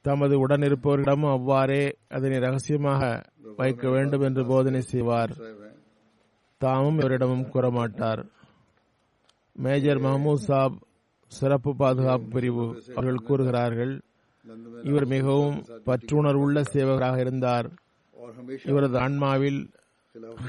தமது 0.02 0.48
உடனிருப்பவர்களிடமும் 0.48 1.32
அவ்வாறே 1.32 1.96
அதனை 2.08 2.38
ரகசியமாக 2.38 3.24
வைக்க 3.56 3.90
வேண்டும் 3.90 4.22
என்று 4.22 4.46
போதனை 4.46 4.82
செய்வார். 4.82 5.34
தாமும் 6.58 7.00
இவரிடமும் 7.00 7.48
கூறமாட்டார். 7.54 8.24
மேஜர் 9.54 10.02
மஹமூத் 10.02 10.46
சாப் 10.50 10.78
சிறப்பு 11.28 11.76
பாதுகாப்பு 11.76 12.28
பிரிவு 12.28 12.84
அவர்கள் 12.96 13.26
கூறுகிறார்கள் 13.28 14.02
இவர் 14.90 15.06
மிகவும் 15.14 15.58
பற்றுணர்வுள்ள 15.88 16.62
சேவகராக 16.74 17.18
இருந்தார். 17.20 17.68
இவரது 18.72 18.98
ஆன்மாவில் 19.06 19.60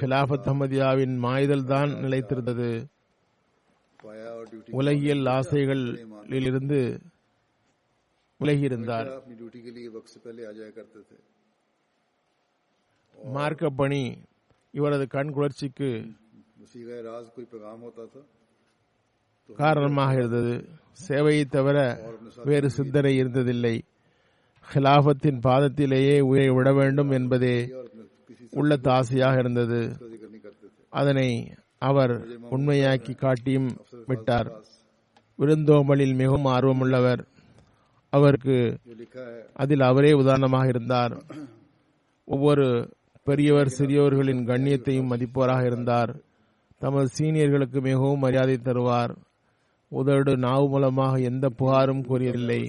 ஹிலாபத் 0.01 0.49
அஹமதியாவின் 0.51 1.15
மாய்தல் 1.25 1.65
தான் 1.65 1.91
நிலைத்திருந்தது. 2.05 2.71
உலகியல் 4.81 5.25
ஆசைகளில் 5.37 6.47
இருந்து 6.51 6.81
விலகியிருந்தார். 8.41 9.09
மார்க்க 13.37 13.71
பணி 13.81 14.03
இவரது 14.79 15.07
கண் 15.17 15.33
குளர்ச்சிக்கு 15.37 15.91
காரணமாக 19.55 20.15
இருந்தது. 20.15 20.69
சேவையை 21.09 21.45
தவிர 21.45 22.01
வேறு 22.45 22.71
சிந்தனை 22.71 23.23
இருந்ததில்லை. 23.23 23.81
ஹிலாஃபத்தின் 24.75 25.41
பாதத்திலேயே 25.41 26.21
உயிரை 26.21 26.51
விட 26.51 26.73
வேண்டும் 26.73 27.11
என்பதே 27.11 27.75
உள்ள 28.51 28.77
தாசையாக 28.77 29.39
இருந்தது. 29.39 29.97
அதனை 30.89 31.55
அவர் 31.79 32.27
உண்மையாக்கி 32.51 33.15
காட்டியும் 33.15 33.77
விட்டார். 34.07 34.61
விருந்தோமலில் 35.39 36.15
மிகவும் 36.15 36.45
ஆர்வமுள்ளவர். 36.45 37.25
அவருக்கு 38.11 38.79
அதில் 39.53 39.81
அவரே 39.81 40.13
உதாரணமாக 40.13 40.67
இருந்தார். 40.67 41.23
ஒவ்வொரு 42.25 42.93
பெரியவர் 43.23 43.75
சிறியவர்களின் 43.79 44.45
கண்ணியத்தையும் 44.45 45.11
மதிப்போராக 45.13 45.65
இருந்தார். 45.65 46.17
தமது 46.79 47.09
சீனியர்களுக்கு 47.19 47.81
மிகவும் 47.81 48.19
மரியாதை 48.19 48.59
தருவார். 48.65 49.17
உதடு 49.99 50.33
நாவு 50.45 50.67
மூலமாக 50.69 51.15
எந்த 51.31 51.47
புகாரும் 51.59 52.03
கூறியதில்லை. 52.09 52.63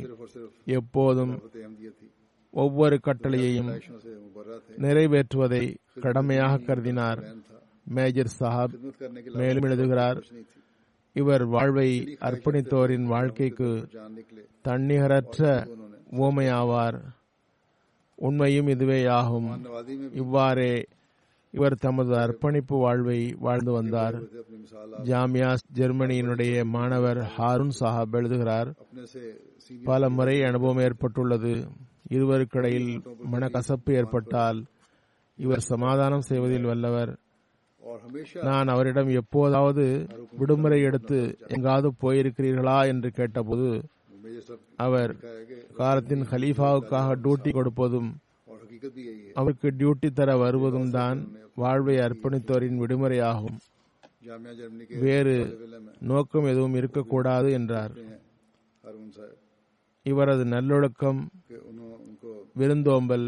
எப்போதும் 0.77 1.33
ஒவ்வொரு 2.53 2.95
கட்டளையையும் 3.05 3.71
நிறைவேற்றுவதை 4.83 5.63
கடமையாக 6.03 6.63
கருதினார். 6.67 7.21
மேஜர் 7.95 8.35
சாஹாப் 8.39 8.73
மேலும் 9.39 9.65
எழுதுகிறார் 9.67 10.19
இவர் 11.15 11.43
வாழ்வை 11.55 11.89
அர்ப்பணித்தோரின் 12.27 13.05
வாழ்க்கைக்கு 13.13 13.69
தன்னிகரற்ற 14.67 15.41
ஓமையாவார் 16.23 16.97
உண்மையும் 18.25 18.69
இதுவேயாகும். 18.73 19.49
இவ்வாறே 20.21 20.73
இவர் 21.51 21.75
தமது 21.75 22.13
அர்ப்பணிப்பு 22.13 22.75
வாழ்வை 22.85 23.19
வாழ்ந்து 23.39 23.71
வந்தார். 23.71 24.15
ஜாமியாஸ் 25.09 25.63
ஜெர்மனியினுடைய 25.73 26.63
மாணவர் 26.75 27.19
ஹாரூன் 27.37 27.75
சாஹாப் 27.79 28.11
எழுதுகிறார் 28.11 28.69
பல 29.83 30.09
முறை 30.09 30.43
அனுபவம் 30.43 30.77
ஏற்பட்டுள்ளது. 30.77 31.53
இருவருக்கிடையில் 32.09 32.91
மனக்கசப்பு 33.31 33.91
ஏற்பட்டால் 33.91 34.59
இவர் 35.37 35.63
சமாதானம் 35.71 36.27
செய்வதில் 36.29 36.69
வல்லவர். 36.71 37.11
நான் 38.41 38.67
அவரிடம் 38.67 39.09
எப்போதாவது 39.21 39.85
விடுமுறை 40.37 40.79
எடுத்து 40.81 41.19
எங்காவது 41.47 41.89
போயிருக்கிறீர்களா? 42.01 42.77
என்று 42.85 43.09
கேட்டபோது 43.11 43.69
அவர் 44.75 45.11
காலத்தின் 45.77 46.23
ஹலீஃபாவுக்காக 46.31 47.15
டூட்டி 47.23 47.51
கொடுப்பதும் 47.51 48.09
அவருக்கு 49.39 49.67
டியூட்டி 49.79 50.09
தர 50.19 50.37
வருவதும் 50.37 50.91
தான் 50.97 51.19
வாழ்வை 51.55 51.95
அர்ப்பணித்தோரின் 51.97 52.79
விடுமுறையாகும். 52.83 53.57
வேறு 55.05 55.35
நோக்கம் 56.11 56.49
எதுவும் 56.51 56.77
இருக்கக்கூடாது 56.81 57.49
என்றார். 57.57 57.93
இவரது 60.11 60.45
நல்லொழுக்கம் 60.45 61.19
விருந்தோம்பல் 62.53 63.27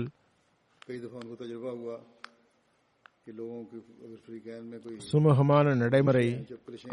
சுமூகமான 5.11 5.75
நடைமுறை 5.81 6.27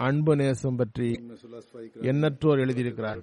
அன்பு 0.06 0.32
நேசம் 0.36 0.78
பற்றி 0.80 1.10
எண்ணற்றோர் 2.10 2.62
எழுதியிருக்கிறார். 2.64 3.20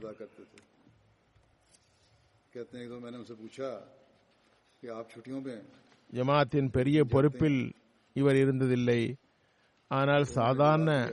ஜமாத்தின் 6.14 6.72
பெரிய 6.72 7.04
பொறுப்பில் 7.04 7.74
இவர் 8.14 8.36
இருந்ததில்லை. 8.36 9.14
ஆனால் 9.88 10.24
சாதாரண 10.24 11.12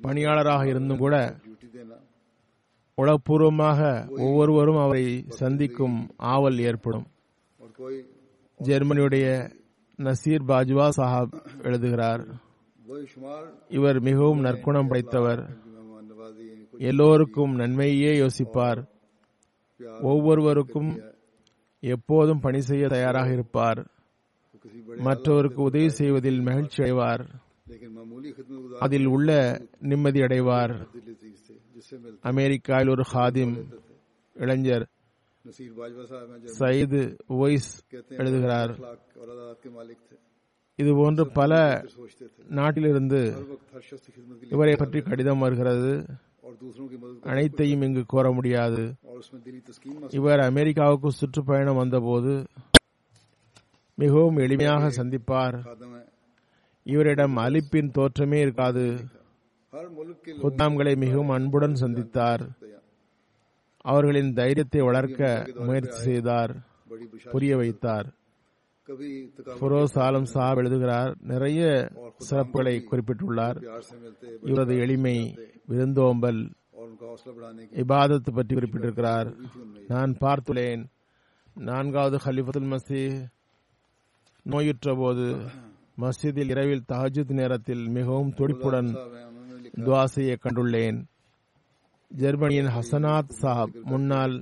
பணியாளராக 0.00 0.66
இருந்தும் 0.66 0.98
கூட 0.98 1.36
உளப்பூர்வமாக 2.96 4.08
ஒவ்வொருவரும் 4.18 4.76
அவரை 4.76 5.24
சந்திக்கும் 5.28 6.08
ஆவல் 6.16 6.58
ஏற்படும். 6.58 7.06
ஜெர்மனியுடைய 8.62 9.50
நசீர் 9.96 10.44
பாஜ்வா 10.48 10.88
சாஹாப் 10.96 11.62
எழுதுகிறார் 11.62 12.26
இவர் 13.68 14.00
மிகவும் 14.00 14.40
நற்குணம் 14.40 14.88
படைத்தவர். 14.88 15.42
எல்லோருக்கும் 16.78 17.54
நன்மையே 17.54 18.12
யோசிப்பார். 18.20 18.94
ஒவ்வொருவருக்கும் 20.00 21.00
எப்போதும் 21.80 22.40
பணி 22.40 22.60
செய்ய 22.60 22.88
தயாராக 22.88 23.32
இருப்பார். 23.32 23.86
மற்றவருக்கு 24.96 25.62
உதவி 25.62 25.88
செய்வதில் 25.88 26.40
மகிழ்ச்சி 26.40 26.82
அடைவார். 26.82 27.24
அதில் 28.78 29.06
உள்ள 29.06 29.60
நிம்மதி 29.78 30.20
அடைவார். 30.20 30.86
அமெரிக்காவில் 32.20 32.88
ஒரு 32.88 33.04
ஹாதிம் 33.12 33.54
இளைஞர் 34.34 34.86
சயீது 36.58 37.16
ஒய்ஸ் 37.28 37.72
எழுதுகிறார். 38.08 38.72
இது 40.74 40.94
போன்று 40.94 41.32
பல 41.32 41.84
நாட்டிலிருந்து 42.48 43.34
இவரை 44.50 44.74
பற்றி 44.76 45.00
கடிதம் 45.00 45.38
வருகிறது. 45.38 46.04
அனைத்தையும் 47.22 47.82
இங்கு 47.82 48.06
கூற 48.06 48.32
முடியாது. 48.32 48.94
இவர் 50.10 50.40
அமெரிக்காவுக்கு 50.40 51.12
சுற்றுப்பயணம் 51.12 51.76
வந்தபோது 51.76 52.44
மிகவும் 53.94 54.36
எளிமையாக 54.36 54.90
சந்திப்பார். 54.96 55.56
இவரிடம் 56.84 57.36
அலிப்பின் 57.36 57.92
தோற்றமே 57.98 58.40
இருக்காது. 58.40 58.84
குத்தாம்களை 60.42 60.96
மிகவும் 60.96 61.28
அன்புடன் 61.28 61.72
சந்தித்தார். 61.72 62.48
அவர்களின் 63.80 64.32
தைரியத்தை 64.32 64.80
வளர்க்க 64.80 65.46
முயற்சி 65.54 65.98
செய்தார். 66.02 66.52
புரிய 67.30 67.56
வைத்தார். 67.56 68.06
ஃபுரோஸ் 68.88 69.96
ஆலம் 70.06 70.28
சாப் 70.34 70.56
எழுதுகிறார். 70.56 71.16
நிறைய 71.20 71.88
சிறப்புகளை 72.30 72.74
குறிப்பிட்டுள்ளார். 72.90 73.58
இவரது 74.42 74.74
எளிமை 74.78 75.16
விருந்தோம்பல் 75.66 76.40
இபாதத்து 77.82 78.30
பற்றி 78.34 78.56
குறிப்பிட்டிருக்கிறார். 78.56 79.28
நான் 79.88 80.16
பார்த்துள்ளேன். 80.20 80.84
நான்காவது 81.54 82.16
ஹலிஃபத்துல் 82.24 82.70
மசி 82.72 83.02
நோயுற்ற 84.42 84.94
போது 84.94 85.26
மஸ்ஜிதில் 86.00 86.50
இரவில் 86.54 86.84
தஹஜித் 86.88 87.32
நேரத்தில் 87.32 87.84
மிகவும் 87.88 88.34
துடிப்புடன் 88.38 88.90
துவாசையை 89.86 90.36
கண்டுள்ளேன். 90.44 90.98
ஜெர்மனியின் 92.08 92.72
ஹசனாத் 92.76 93.32
சாப் 93.42 93.72
முன்னாள் 93.84 94.36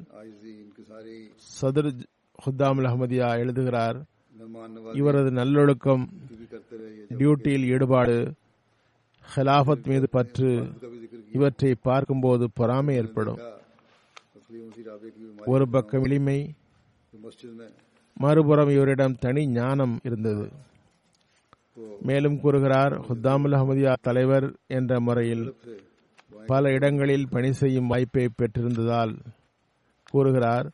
சதுர் 1.60 1.92
ஹுத்தாமுல் 2.44 2.88
அஹமதியா 2.90 3.28
எழுதுகிறார் 3.38 3.98
இவரது 4.98 5.30
நல்லொழுக்கம் 5.30 6.04
டியூட்டியில் 7.18 7.66
ஈடுபாடு 7.74 8.16
ஹலாஃபத் 9.24 9.86
மீது 9.86 10.06
பற்று 10.08 10.50
இவற்றை 11.32 11.70
பார்க்கும்போது 11.82 12.44
பொறாமை 12.54 12.94
ஏற்படும். 12.96 13.38
ஒரு 15.52 15.64
பக்கம் 15.68 16.04
எளிமை 16.04 16.38
மறுபுறம் 18.16 18.70
இவரிடம் 18.70 19.16
தனி 19.18 19.42
ஞானம் 19.52 19.94
இருந்தது. 20.04 20.44
மேலும் 22.02 22.40
கூறுகிறார் 22.40 22.94
ஹுத்தாமுல் 23.06 23.56
அஹமதியா 23.58 23.92
தலைவர் 24.00 24.46
என்ற 24.78 25.00
முறையில் 25.00 25.44
பல 26.46 26.70
இடங்களில் 26.72 27.28
பணி 27.28 27.52
செய்யும் 27.52 27.86
வாய்ப்பை 27.86 28.26
பெற்றிருந்ததால் 28.38 29.12
கூறுகிறார் 30.10 30.66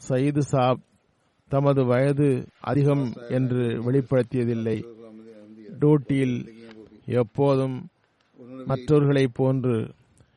சயீது 0.00 0.42
சாப் 0.52 0.80
தமது 1.48 1.84
வயது 1.84 2.46
அதிகம் 2.60 3.12
என்று 3.28 3.62
வெளிப்படுத்தியதில்லை. 3.90 4.84
டூட்டியில் 5.80 6.48
எப்போதும் 7.04 7.86
மற்றவர்களைப் 8.66 9.34
போன்று 9.34 9.90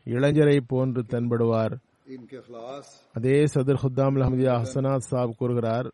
இளைஞரைப் 0.03 0.67
போன்று 0.67 1.01
தென்படுவார். 1.01 1.73
அதே 3.13 3.43
சதுர் 3.43 3.81
ஹுத்தாம் 3.83 4.15
அஹமதியா 4.21 4.53
ஹசனாத் 4.63 5.07
சாப் 5.09 5.33
கூறுகிறார் 5.37 5.91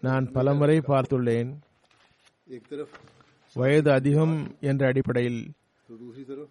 நான் 0.00 0.32
பலமுறை 0.32 0.78
பார்த்துள்ளேன். 0.78 1.50
வயது 3.54 3.92
அதிகம் 3.92 4.36
என்ற 4.60 4.86
அடிப்படையில் 4.86 5.52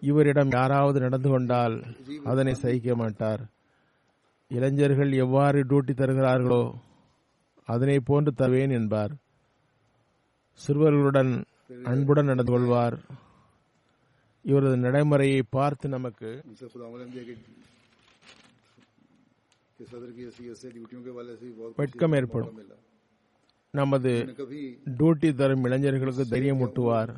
இவரிடம் 0.01 0.49
யாராவது 0.51 0.99
நடந்து 0.99 1.29
கொண்டால் 1.29 1.83
அதனை 2.23 2.53
சகிக்க 2.53 2.95
மாட்டார். 2.95 3.41
இளைஞர்கள் 4.47 5.11
எவ்வாறு 5.11 5.63
டூட்டி 5.63 5.93
தருகிறார்களோ 5.93 6.73
அதனை 7.73 7.95
போன்று 8.09 8.31
தருவேன் 8.33 8.73
என்பார். 8.79 9.13
சிறுவர்களுடன் 10.61 11.31
அன்புடன் 11.91 12.29
நடந்து 12.31 12.51
கொள்வார். 12.51 12.97
இவரது 14.49 14.77
நடைமுறையை 14.77 15.41
பார்த்து 15.55 15.85
நமக்கு 15.95 16.29
வெட்கம் 21.75 22.13
ஏற்படும். 22.19 22.55
நமது 23.71 24.11
டியூட்டி 24.97 25.29
தரும் 25.39 25.63
இளைஞர்களுக்கு 25.63 26.25
தைரியம் 26.27 26.61
ஊட்டுவார் 26.61 27.11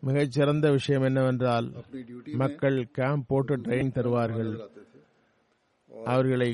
மிகச் 0.00 0.34
சிறந்த 0.36 0.66
விஷயம் 0.70 1.06
என்னவென்றால் 1.08 1.68
மக்கள் 2.42 2.78
கேம்ப் 2.98 3.26
போட்டு 3.28 3.56
ட்ரைனிங் 3.56 3.96
தருவார்கள். 3.98 4.52
அவர்களை 6.04 6.50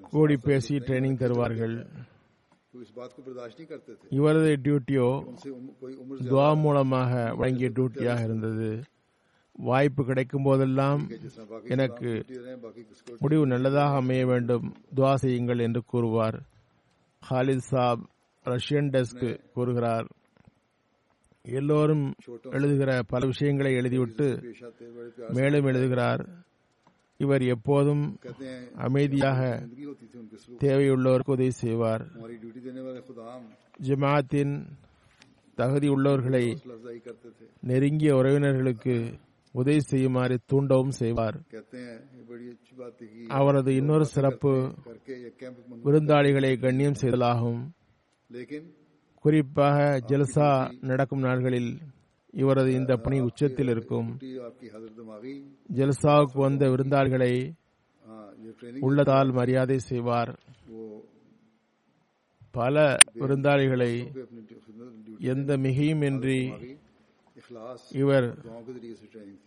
கூடி 0.00 0.36
பேசி 0.36 0.76
ட்ரைனிங் 0.76 1.16
தருவார்கள். 1.16 1.86
இவரது 4.08 4.56
டியூட்டியோ 4.62 5.34
துவா 6.18 6.60
மூலமாக 6.60 7.34
வழங்கிய 7.34 7.70
டியூட்டியாக 7.70 8.24
இருந்தது. 8.24 8.82
வாய்ப்பு 9.52 10.04
கிடைக்கும் 10.04 10.42
போதெல்லாம் 10.42 11.08
எனக்கு 11.64 12.24
முடிவு 13.18 13.46
நல்லதாக 13.46 13.96
அமைய 13.96 14.26
வேண்டும். 14.26 14.74
துவா 14.94 15.14
செய்யுங்கள் 15.14 15.58
என்று 15.58 15.82
கூறுவார். 15.84 16.42
ஹாலித் 17.30 17.56
சாப் 17.56 18.08
ரஷ்யன் 18.44 18.90
டெஸ்க் 18.90 19.40
கூறுகிறார். 19.52 20.06
எல்லோரும் 21.42 22.14
எழுதுகிற 22.50 23.02
பல 23.02 23.26
விஷயங்களை 23.26 23.72
எழுதிவிட்டு 23.72 24.54
மேலும் 25.28 25.64
எழுதுகிறார். 25.64 26.52
இவர் 27.16 27.42
எப்போதும் 27.42 28.18
அமைதியாக 28.86 29.40
தேவையுள்ளோருக்கு 30.60 31.34
உதவி 31.36 31.50
செய்வார். 31.50 32.04
ஜமாத்தின் 33.86 34.54
தகுதி 35.54 35.88
உள்ளவர்களை 35.88 36.44
நெருங்கிய 37.60 38.14
உறவினர்களுக்கு 38.14 38.96
உதவி 39.52 39.80
செய்யுமாறு 39.80 40.38
தூண்டவும் 40.52 40.96
செய்வார். 41.00 41.36
அவரது 43.28 43.74
இன்னொரு 43.74 44.04
சிறப்பு 44.04 44.52
விருந்தாளிகளை 45.84 46.60
கண்ணியம் 46.60 47.00
செய்தலாகும். 47.00 47.62
குறிப்பாக 49.22 50.00
ஜெல்சா 50.08 50.48
நடக்கும் 50.80 51.20
நாட்களில் 51.20 51.70
இவரது 52.34 52.72
இந்த 52.72 52.96
பணி 52.96 53.20
உச்சத்தில் 53.20 53.68
இருக்கும். 53.68 54.08
ஜெல்சாவுக்கு 55.74 56.38
வந்த 56.38 56.68
விருந்தாளிகளை 56.68 57.32
உள்ளதால் 58.80 59.32
மரியாதை 59.32 59.78
செய்வார். 59.90 60.32
பல 62.54 62.76
விருந்தாளிகளை 63.20 63.92
எந்த 65.32 65.56
மிகையும் 65.56 66.02
இவர் 67.92 68.28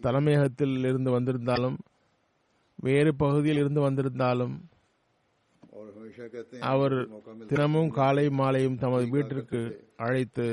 தலைமையகத்தில் 0.02 0.76
இருந்து 0.84 1.12
வந்திருந்தாலும் 1.12 1.78
வேறு 2.80 3.16
பகுதியில் 3.16 3.58
இருந்து 3.58 3.82
வந்திருந்தாலும் 3.82 4.56
அவர் 6.72 6.96
தினமும் 7.48 7.90
காலை 7.90 8.30
மாலையும் 8.30 8.78
தமது 8.78 9.06
வீட்டிற்கு 9.10 9.62
அழைத்து 9.98 10.48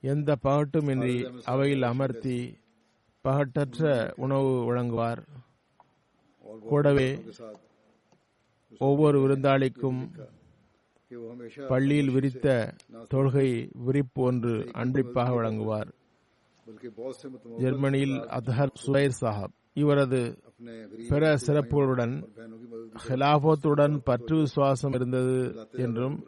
எந்த 0.00 0.36
பகட்டுமின்றி 0.42 1.42
அவையில் 1.44 1.82
அமர்த்தி 1.82 2.58
பகட்டற்ற 3.24 4.12
உணவு 4.16 4.74
வழங்குவார். 4.74 5.22
கூடவே 6.60 7.22
ஒவ்வொரு 8.78 9.18
விருந்தாளிக்கும் 9.20 10.08
பள்ளியில் 11.68 12.10
விரித்த 12.10 12.74
தொழுகை 13.14 13.70
விரிப்பு 13.72 14.22
ஒன்று 14.22 14.70
அன்பிப்பாக 14.74 15.30
வழங்குவார். 15.36 15.90
ஜெர்மனியில் 17.58 18.16
அத்ஹர் 18.38 18.72
சுபைர் 18.86 19.10
சாஹப். 19.20 19.54
இவரது 19.74 20.38
பிற 21.08 21.36
சிறப்புகளுடன் 21.46 22.14
ஹிலாபத்துடன் 23.08 23.98
பற்று 23.98 24.36
விசுவாசம் 24.36 24.92
இருந்தது 24.92 25.68
என்றும் 25.72 26.24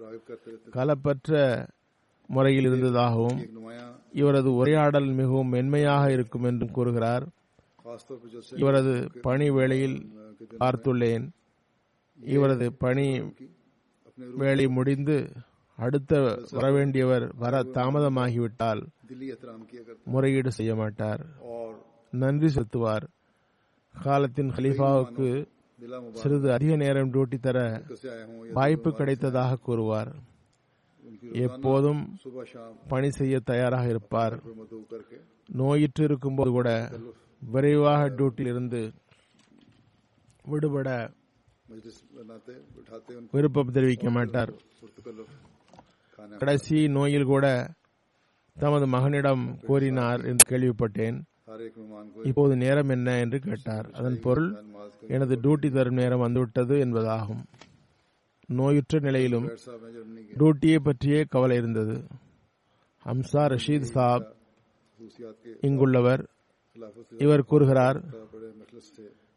கலப்பற்ற 0.71 1.69
முறையில் 2.35 2.67
இருந்ததாகவும் 2.71 3.39
இவரது 4.21 4.51
உரையாடல் 4.61 5.09
மிகவும் 5.21 5.53
மென்மையாக 5.55 6.05
இருக்கும் 6.17 6.47
என்றும் 6.51 6.75
கூறுகிறார். 6.77 7.25
இவரது 8.63 8.95
பணி 9.27 9.47
வேளையில் 9.59 9.99
பார்த்துள்ளேன். 10.61 11.27
இவரது 12.37 12.67
பணி 12.85 13.07
வேலை 14.43 14.67
முடிந்து 14.79 15.17
அடுத்த 15.87 16.13
வரவேண்டியவர் 16.53 17.27
வர 17.43 17.55
தாமதமாகிவிட்டால் 17.77 18.81
முறையீடு 20.15 20.51
செய்ய 20.59 20.73
மாட்டார். 20.75 21.23
நன்றி 22.23 22.49
செலுத்துவார். 22.55 23.07
காலத்தின் 23.95 24.51
ஹலீஃபாவுக்கு 24.57 25.29
சிறிது 26.21 26.49
அதிக 26.57 26.73
நேரம் 26.77 27.11
டியூட்டி 27.13 27.39
தர 27.47 27.59
வாய்ப்பு 28.59 28.91
கிடைத்ததாக 28.99 29.61
கூறுவார். 29.67 30.11
எப்போதும் 31.33 32.01
பணி 32.89 33.11
செய்ய 33.11 33.41
தயாராக 33.41 33.89
இருப்பார். 33.89 34.43
நோயிற்று 35.47 36.05
இருக்கும்போது 36.05 36.51
கூட 36.51 36.91
விரைவாக 37.53 38.09
டியூட்டியிலிருந்து 38.09 38.93
விடுபட 40.45 40.89
விருப்பம் 43.31 43.73
தெரிவிக்க 43.73 44.11
மாட்டார். 44.11 44.53
கடைசி 46.39 46.89
நோயில் 46.89 47.31
கூட 47.33 47.47
தமது 48.57 48.87
மகனிடம் 48.87 49.57
கூறினார் 49.67 50.21
என்று 50.21 50.45
கேள்விப்பட்டேன். 50.49 51.19
இப்போது 52.23 52.57
நேரம் 52.57 52.89
என்ன 52.89 53.19
என்று 53.19 53.39
கேட்டார். 53.39 53.87
அதன் 53.91 54.19
பொருள் 54.21 54.51
எனது 55.09 55.35
டியூட்டி 55.37 55.69
தரும் 55.73 55.95
நேரம் 55.95 56.21
வந்துவிட்டது 56.21 56.75
என்பதாகும். 56.85 57.43
நோயுற்ற 58.49 58.99
நிலையிலும் 58.99 59.47
டூட்டியை 60.39 60.79
பற்றியே 60.79 61.25
கவலை 61.29 61.57
இருந்தது. 61.57 62.05
ஹம்சா 63.05 63.43
ரஷீத் 63.45 63.91
சாப் 63.95 64.33
இங்குள்ளவர். 65.61 66.27
இவர் 67.19 67.45
கூறுகிறார் 67.45 68.03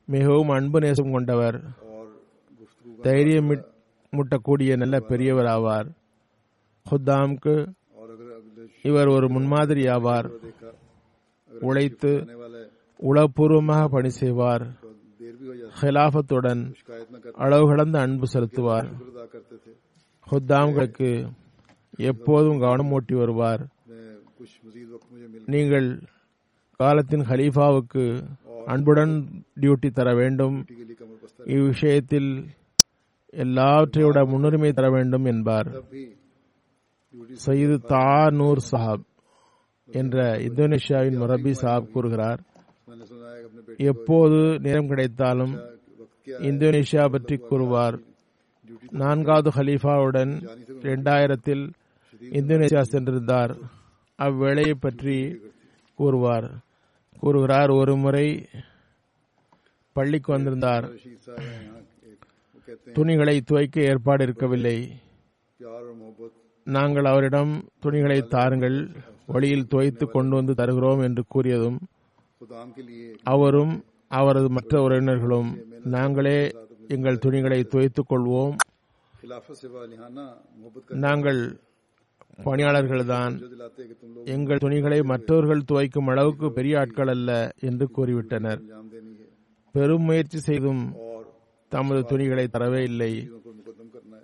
மிகவும் 0.05 0.49
அன்பு 0.49 0.80
நேசம் 0.80 1.12
கொண்டவர். 1.12 1.62
தைரியம் 3.01 3.49
முட்டக்கூடிய 4.12 4.78
நல்ல 4.78 4.99
பெரியவர் 4.99 5.45
ஆவார். 5.45 5.89
ஹுத்தாம்க்கு 6.91 7.55
இவர் 8.84 9.07
ஒரு 9.07 9.30
முன்மாதிரி 9.30 9.84
ஆவார். 9.84 10.30
உழைத்து 11.59 12.12
உளப்பூர்வமாக 13.01 13.88
பணி 13.88 14.09
செய்வார். 14.09 14.89
ஹிலாபத்துடன் 15.80 16.62
அளவு 17.38 17.66
கடந்த 17.70 17.97
அன்பு 17.99 18.28
செலுத்துவார் 18.34 18.89
ஹுத்தாம்களுக்கு 20.28 21.10
எப்போதும் 22.08 22.60
கவனம் 22.60 22.91
ஓட்டி 22.91 23.16
வருவார் 23.16 23.64
நீங்கள் 25.47 25.88
காலத்தின் 26.80 27.26
ஹலீஃபாவுக்கு 27.30 28.04
அன்புடன் 28.68 29.14
டியூட்டி 29.62 29.89
தர 29.91 30.10
வேண்டும் 30.14 30.56
இவ்விஷயத்தில் 31.54 32.32
எல்லாவற்றையோட 33.34 34.20
முன்னுரிமை 34.26 34.72
தர 34.72 34.88
வேண்டும் 34.89 35.26
என்பார் 35.26 35.70
செய்து 37.39 37.76
தா 37.91 38.06
நூர் 38.32 38.62
சாஹாப் 38.70 39.06
என்ற 39.89 40.18
இந்தோனேஷியாவின் 40.47 41.20
மொரபி 41.22 41.54
சாப் 41.62 41.91
கூறுகிறார் 41.93 42.41
எப்போது 43.78 44.59
நேரம் 44.59 44.88
கிடைத்தாலும் 44.88 45.53
இந்தோனேஷியா 46.28 47.11
பற்றி 47.11 47.38
கூறுவார். 47.38 47.97
நான்காவது 48.91 49.49
ஹலீஃபாவுடன் 49.49 50.34
இரண்டாயிரத்தில் 50.82 51.63
இந்தோனேஷியா 52.22 52.84
சென்றிருந்தார். 52.91 53.53
அவ்வேளையை 54.19 54.76
பற்றி 54.80 55.41
கூறுவார். 55.95 56.49
கூறுகிறார் 57.19 57.69
ஒரு 57.69 57.95
முறை 57.95 58.45
பள்ளிக்கு 59.91 60.32
வந்திருந்தார். 60.32 60.91
துணிகளை 62.93 63.41
துவைக்க 63.41 63.82
ஏற்பாடு 63.82 64.24
இருக்கவில்லை. 64.24 64.78
நாங்கள் 66.63 67.05
அவரிடம் 67.05 67.63
துணிகளை 67.80 68.22
தாருங்கள் 68.22 68.89
வழியில் 69.26 69.67
துவைத்து 69.67 70.05
கொண்டு 70.05 70.36
வந்து 70.36 70.53
தருகிறோம் 70.53 70.99
என்று 70.99 71.24
கூறியதும் 71.34 71.78
அவரும் 73.34 73.74
அவரது 74.20 74.50
மற்ற 74.58 74.74
உறவினர்களும் 74.86 75.50
நாங்களே 75.96 76.39
எங்கள் 76.96 77.22
துணிகளை 77.26 77.60
துவைத்துக் 77.74 78.10
கொள்வோம். 78.12 78.56
நாங்கள் 81.06 81.42
பணியாளர்கள் 82.46 83.04
தான் 83.14 83.34
எங்கள் 84.36 84.62
துணிகளை 84.64 85.00
மற்றவர்கள் 85.12 85.68
துவைக்கும் 85.72 86.10
அளவுக்கு 86.14 86.48
பெரிய 86.58 86.80
ஆட்கள் 86.82 87.12
அல்ல 87.16 87.32
என்று 87.70 87.86
கூறிவிட்டனர். 87.98 88.62
பெரும் 89.76 90.06
முயற்சி 90.10 90.39
செய்தும் 90.48 90.84
தமது 91.72 92.02
துணிகளை 92.12 92.46
தரவே 92.56 92.82
இல்லை. 92.92 93.12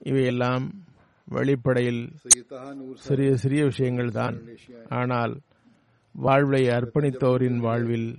இவையெல்லாம் 0.10 0.66
வெளிப்படையில் 1.36 2.02
சிறிய 3.06 3.32
சிறிய 3.44 3.62
விஷயங்கள் 3.72 4.12
தான் 4.20 4.36
ஆனால் 5.00 5.34
வாழ்வை 6.18 6.62
அர்ப்பணித்தோரின் 6.68 7.58
வாழ்வில் 7.58 8.10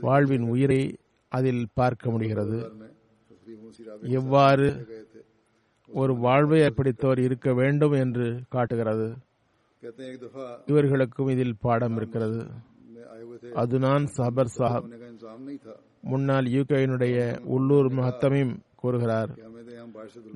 வாழ்வின் 0.00 0.42
உயிரை 0.42 0.82
அதில் 1.28 1.66
பார்க்க 1.74 2.10
முடிகிறது. 2.10 2.58
எவ்வாறு 4.02 4.66
ஒரு 5.88 6.16
வாழ்வை 6.16 6.60
அர்ப்பணித்தோர் 6.60 7.18
இருக்க 7.18 7.54
வேண்டும் 7.54 7.92
என்று 7.92 8.26
காட்டுகிறது. 8.48 9.08
இவர்களுக்கும் 10.66 11.28
இதில் 11.28 11.56
பாடம் 11.60 11.96
இருக்கிறது. 11.96 12.40
அதுதான் 13.54 14.04
சபர் 14.16 14.52
சாஹப். 14.58 14.88
முன்னாள் 16.00 16.44
யூகேனுடைய 16.44 17.38
உள்ளூர் 17.44 17.92
மகத்தமையும் 17.92 18.54
கூறுகிறார் 18.74 19.30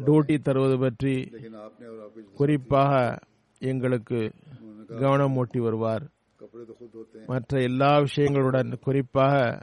டூட்டி 0.07 0.37
தருவது 0.41 0.79
பற்றி 0.79 1.14
குறிப்பாக 2.35 3.18
எங்களுக்கு 3.59 4.20
கவனம் 5.01 5.37
ஓட்டி 5.37 5.59
வருவார். 5.59 6.05
மற்ற 7.26 7.61
எல்லா 7.61 7.98
விஷயங்களுடன் 7.98 8.78
குறிப்பாக 8.80 9.62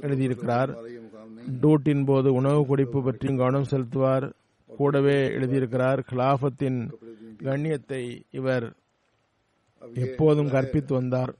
எழுதியிருக்கிறார். 0.00 0.70
டூட்டின் 1.62 2.04
போது 2.04 2.32
உணவு 2.32 2.66
குடிப்பு 2.66 3.02
பற்றியும் 3.02 3.36
கவனம் 3.36 3.68
செலுத்துவார். 3.70 4.32
கூடவே 4.66 5.28
எழுதியிருக்கிறார் 5.28 6.00
கிலாபத்தின் 6.10 6.78
கண்ணியத்தை 7.38 8.22
இவர் 8.30 8.76
எப்போதும் 9.94 10.50
கற்பித்து 10.50 10.94
வந்தார். 10.94 11.34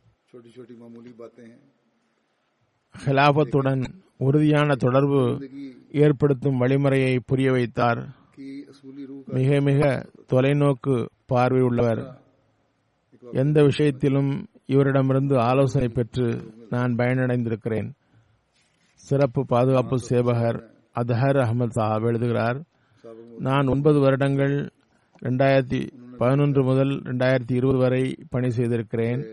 ஹிலாபத்துடன் 3.05 3.83
உறுதியான 4.17 4.75
தொடர்பு 4.75 5.49
ஏற்படுத்தும் 5.93 6.61
வழிமுறையை 6.61 7.19
புரிய 7.27 7.51
வைத்தார். 7.53 8.01
மிக 9.27 9.61
மிக 9.61 9.81
தொலைநோக்கு 10.33 11.07
பார்வை 11.27 11.63
உள்ளவர் 11.63 12.25
எந்த 13.33 13.63
விஷயத்திலும் 13.63 14.47
இவரிடமிருந்து 14.67 15.39
ஆலோசனை 15.39 15.89
பெற்று 15.89 16.53
நான் 16.71 16.95
பயனடைந்திருக்கிறேன். 16.95 17.91
சிறப்பு 18.95 19.45
பாதுகாப்பு 19.47 19.99
சேவகர் 19.99 20.71
அதஹர் 20.95 21.39
அஹமத் 21.43 21.77
சாஹாப் 21.77 22.07
எழுதுகிறார் 22.07 22.63
நான் 23.39 23.67
ஒன்பது 23.67 24.01
வருடங்கள் 24.01 24.69
ரெண்டாயிரத்தி 25.23 25.89
பதினொன்று 26.19 26.65
முதல் 26.65 26.89
ரெண்டாயிரத்தி 26.89 27.53
இருபது 27.53 27.79
வரை 27.79 28.17
பணி 28.31 28.51
செய்திருக்கிறேன். 28.51 29.25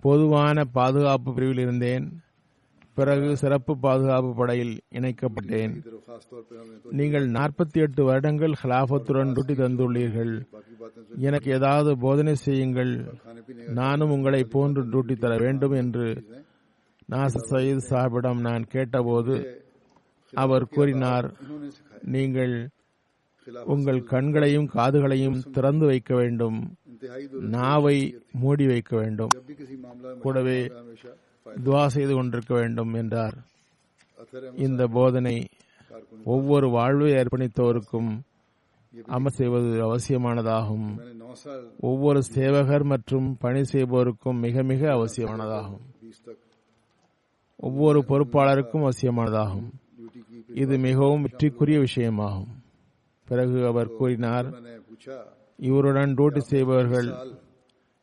பொதுவான 0.00 0.64
பாதுகாப்பு 0.64 1.34
பிரிவில் 1.34 1.58
இருந்தேன். 1.58 2.20
பிறகு 2.98 3.28
சிறப்பு 3.42 3.72
பாதுகாப்பு 3.84 4.30
படையில் 4.34 4.74
இணைக்கப்பட்டேன். 4.98 5.72
நீங்கள் 7.00 7.26
நாற்பத்தி 7.36 7.80
எட்டு 7.84 8.02
வருடங்கள் 8.04 8.54
ஹலாஃபத்துடன் 8.62 9.32
டூட்டி 9.36 9.54
தந்துள்ளீர்கள். 9.60 10.34
எனக்கு 11.28 11.48
ஏதாவது 11.58 11.92
போதனை 12.04 12.34
செய்யுங்கள். 12.46 12.92
நானும் 13.80 14.14
உங்களை 14.16 14.42
போன்று 14.54 14.82
டூட்டி 14.92 15.16
தர 15.24 15.36
வேண்டும் 15.44 15.74
என்று 15.82 16.06
நாச 17.12 17.42
சயீத் 17.50 17.88
சாஹிபிடம் 17.90 18.40
நான் 18.48 18.64
கேட்டபோது 18.74 19.34
அவர் 20.32 20.70
கூறினார் 20.76 21.26
நீங்கள் 22.14 22.54
உங்கள் 23.72 24.00
கண்களையும் 24.12 24.68
காதுகளையும் 24.74 25.38
திறந்து 25.56 25.86
வைக்க 25.86 26.12
வேண்டும். 26.20 26.58
நாவை 27.56 27.96
மூடி 28.42 28.66
வைக்க 28.66 28.92
வேண்டும். 28.96 29.32
கூடவே 30.24 30.58
துவா 31.48 31.86
செய்து 31.86 32.14
கொண்டிருக்க 32.14 32.54
வேண்டும் 32.54 32.94
என்றார். 32.94 33.36
இந்த 34.56 34.86
போதனை 34.86 35.46
ஒவ்வொரு 36.24 36.70
வாழ்வை 36.70 37.12
அர்ப்பணித்தோருக்கும் 37.12 38.10
அமல் 39.08 39.36
செய்வது 39.38 39.70
அவசியமானதாகும். 39.86 40.88
ஒவ்வொரு 41.80 42.22
சேவகர் 42.22 42.84
மற்றும் 42.84 43.36
பணி 43.36 43.60
செய்பவருக்கும் 43.72 44.38
மிக 44.38 44.62
மிக 44.62 44.88
அவசியமானதாகும். 44.94 45.82
ஒவ்வொரு 47.56 48.04
பொறுப்பாளருக்கும் 48.08 48.88
அவசியமானதாகும். 48.88 49.68
இது 50.62 50.78
மிகவும் 50.78 51.24
வெற்றிக்குரிய 51.24 51.78
விஷயமாகும். 51.86 52.52
பிறகு 53.24 53.66
அவர் 53.66 53.96
கூறினார் 53.98 54.48
இவருடன் 55.56 56.14
டூட்டி 56.14 56.38
செய்பவர்கள் 56.38 57.08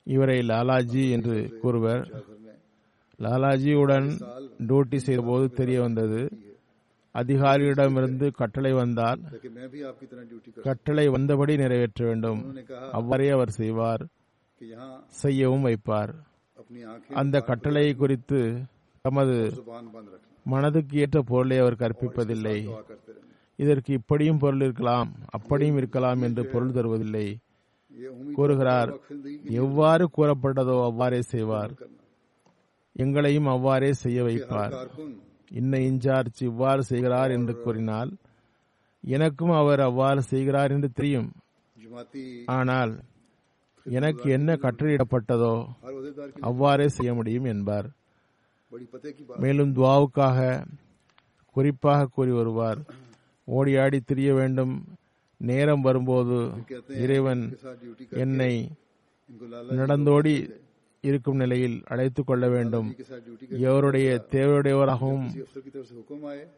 இவரை 0.04 0.38
லாலாஜி 0.40 1.12
என்று 1.12 1.60
கூறுவர். 1.62 2.04
லாலாஜியுடன் 3.24 4.08
டியூட்டி 4.70 4.98
செய்த 5.08 5.22
போது 5.22 5.46
தெரிய 5.60 5.78
வந்தது. 5.82 6.22
அதிகாரியிடமிருந்து 7.16 8.28
கட்டளை 8.32 8.72
வந்தால் 8.74 9.22
கட்டளை 10.62 11.06
வந்தபடி 11.10 11.54
நிறைவேற்ற 11.58 12.02
வேண்டும். 12.06 12.42
அவ்வாறே 12.92 13.30
அவர் 13.30 13.52
செய்வார். 13.52 14.04
செய்யவும் 15.22 15.66
வைப்பார். 15.68 16.14
அந்த 17.14 17.36
கட்டளை 17.42 17.86
குறித்து 17.94 18.40
தமது 19.06 19.36
மனதுக்கு 20.46 20.96
ஏற்ற 20.98 21.18
பொருளை 21.22 21.58
அவர் 21.60 21.82
கற்பிப்பதில்லை. 21.84 22.58
இதற்கு 23.60 23.92
இப்படியும் 23.94 24.40
பொருள் 24.40 24.62
இருக்கலாம் 24.62 25.10
அப்படியும் 25.30 25.78
இருக்கலாம் 25.78 26.22
என்று 26.22 26.44
பொருள் 26.54 26.76
தருவதில்லை. 26.78 27.28
கூறுகிறார் 28.36 28.92
எவ்வாறு 29.62 30.06
கூறப்பட்டதோ 30.18 30.76
அவ்வாறே 30.90 31.22
செய்வார். 31.34 31.74
எங்களையும் 32.96 33.48
அவ்வாறே 33.54 33.92
செய்ய 34.04 34.20
வைப்பார். 34.24 34.74
இன்ன 35.52 35.74
இன்சார்ஜ் 35.90 36.42
இவ்வாறு 36.50 36.82
செய்கிறார் 36.84 37.32
என்று 37.38 37.54
கூறினால் 37.64 38.12
எனக்கும் 39.04 39.54
அவர் 39.62 39.82
அவ்வாறு 39.88 40.22
செய்கிறார் 40.24 40.74
என்று 40.76 40.90
தெரியும். 40.92 41.30
ஆனால் 42.56 42.92
எனக்கு 43.86 44.28
என்ன 44.30 44.50
கட்டளையிடப்பட்டதோ 44.64 45.54
அவ்வாறே 46.50 46.88
செய்ய 46.98 47.12
முடியும் 47.14 47.48
என்பார். 47.54 47.88
மேலும் 49.44 49.72
துவாவுக்காக 49.78 50.40
குறிப்பாக 51.56 52.10
கூறி 52.16 52.32
வருவார். 52.32 52.82
ஓடி 53.48 53.72
ஆடி 53.78 54.00
திரிய 54.02 54.32
வேண்டும். 54.34 54.74
நேரம் 55.42 55.82
வரும்போது 55.82 56.38
இறைவன் 57.04 57.44
என்னை 58.24 58.54
நடந்தோடி 59.80 60.36
இருக்கும் 61.02 61.36
நிலையில் 61.36 61.82
அழைத்துக் 61.86 62.28
கொள்ள 62.28 62.50
வேண்டும். 62.50 62.96
எவருடைய 63.50 64.26
தேவையுடையவராகவும் 64.32 65.46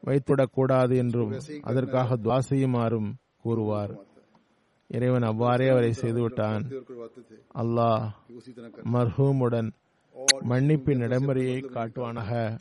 வைத்துடக்கூடாது 0.06 0.98
என்றும் 0.98 1.34
அதற்காக 1.62 2.18
துவா 2.18 2.40
செய்யுமாறும் 2.40 3.16
கூறுவார். 3.42 3.94
இறைவன் 4.88 5.22
அவ்வாறே 5.22 5.68
அவரை 5.68 5.94
செய்துவிட்டான். 6.02 6.64
அல்லாஹ் 7.56 8.10
மர்ஹூமுடன் 8.94 9.72
மன்னிப்பின் 10.50 10.98
நடைமுறையை 10.98 11.62
காட்டுவானாக. 11.62 12.58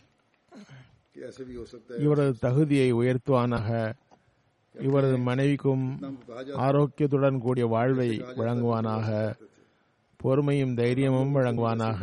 இவரது 1.98 2.34
தகுதியை 2.38 2.94
உயர்த்துவானாக. 2.94 3.92
இவரது 4.80 5.18
மனைவிக்கும் 5.18 5.84
ஆரோக்கியத்துடன் 6.56 7.38
கூடிய 7.38 7.66
வாழ்வை 7.66 8.10
வழங்குவானாக. 8.36 9.08
பொறுமையும் 10.22 10.74
தைரியமும் 10.74 11.34
வழங்குவானாக. 11.34 12.02